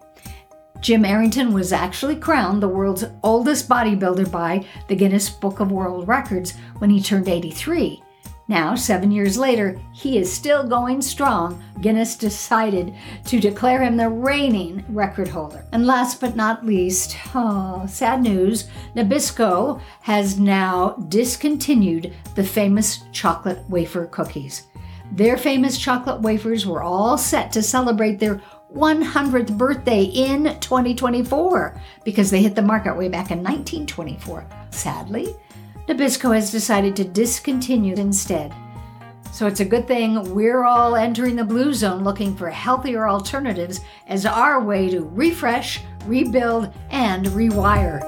Jim 0.79 1.05
Arrington 1.05 1.53
was 1.53 1.73
actually 1.73 2.15
crowned 2.15 2.61
the 2.61 2.67
world's 2.67 3.05
oldest 3.23 3.67
bodybuilder 3.67 4.29
by 4.29 4.65
the 4.87 4.95
Guinness 4.95 5.29
Book 5.29 5.59
of 5.59 5.71
World 5.71 6.07
Records 6.07 6.53
when 6.77 6.89
he 6.89 7.01
turned 7.01 7.27
83. 7.27 8.03
Now, 8.47 8.75
seven 8.75 9.09
years 9.11 9.37
later, 9.37 9.79
he 9.93 10.17
is 10.17 10.31
still 10.31 10.67
going 10.67 11.01
strong. 11.01 11.63
Guinness 11.79 12.17
decided 12.17 12.93
to 13.25 13.39
declare 13.39 13.81
him 13.81 13.95
the 13.95 14.09
reigning 14.09 14.83
record 14.89 15.29
holder. 15.29 15.65
And 15.71 15.87
last 15.87 16.19
but 16.19 16.35
not 16.35 16.65
least, 16.65 17.15
oh, 17.33 17.85
sad 17.87 18.21
news 18.21 18.69
Nabisco 18.95 19.79
has 20.01 20.37
now 20.39 20.95
discontinued 21.07 22.13
the 22.35 22.43
famous 22.43 23.03
chocolate 23.13 23.63
wafer 23.69 24.07
cookies. 24.07 24.67
Their 25.13 25.37
famous 25.37 25.77
chocolate 25.77 26.21
wafers 26.21 26.65
were 26.65 26.83
all 26.83 27.17
set 27.17 27.51
to 27.53 27.61
celebrate 27.61 28.19
their 28.19 28.41
100th 28.75 29.57
birthday 29.57 30.03
in 30.03 30.59
2024 30.59 31.79
because 32.03 32.31
they 32.31 32.41
hit 32.41 32.55
the 32.55 32.61
market 32.61 32.97
way 32.97 33.07
back 33.07 33.29
in 33.29 33.37
1924. 33.37 34.45
Sadly, 34.71 35.35
Nabisco 35.87 36.33
has 36.33 36.49
decided 36.49 36.95
to 36.95 37.03
discontinue 37.03 37.95
instead. 37.95 38.55
So 39.33 39.47
it's 39.47 39.59
a 39.59 39.65
good 39.65 39.85
thing 39.85 40.33
we're 40.33 40.63
all 40.63 40.95
entering 40.95 41.35
the 41.35 41.43
blue 41.43 41.73
zone 41.73 42.05
looking 42.05 42.35
for 42.37 42.49
healthier 42.49 43.09
alternatives 43.09 43.81
as 44.07 44.25
our 44.25 44.63
way 44.63 44.89
to 44.89 45.01
refresh, 45.01 45.81
rebuild, 46.05 46.73
and 46.89 47.25
rewire. 47.27 48.01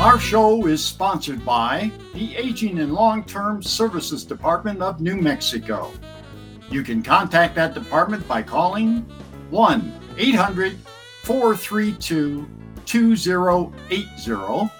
Our 0.00 0.18
show 0.18 0.66
is 0.66 0.84
sponsored 0.84 1.44
by 1.44 1.92
the 2.14 2.36
Aging 2.36 2.80
and 2.80 2.92
Long 2.92 3.22
Term 3.22 3.62
Services 3.62 4.24
Department 4.24 4.82
of 4.82 5.00
New 5.00 5.14
Mexico. 5.14 5.92
You 6.68 6.82
can 6.82 7.00
contact 7.00 7.54
that 7.54 7.74
department 7.74 8.26
by 8.26 8.42
calling 8.42 9.06
1 9.50 10.00
800 10.18 10.76
432 11.24 12.48
2080 12.84 14.70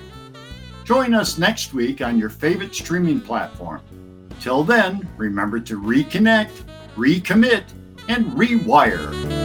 Join 0.84 1.12
us 1.12 1.36
next 1.36 1.74
week 1.74 2.00
on 2.00 2.18
your 2.18 2.30
favorite 2.30 2.74
streaming 2.74 3.20
platform. 3.20 3.82
Till 4.40 4.64
then, 4.64 5.06
remember 5.18 5.60
to 5.60 5.78
reconnect, 5.78 6.62
recommit, 6.96 7.64
and 8.08 8.24
rewire. 8.32 9.37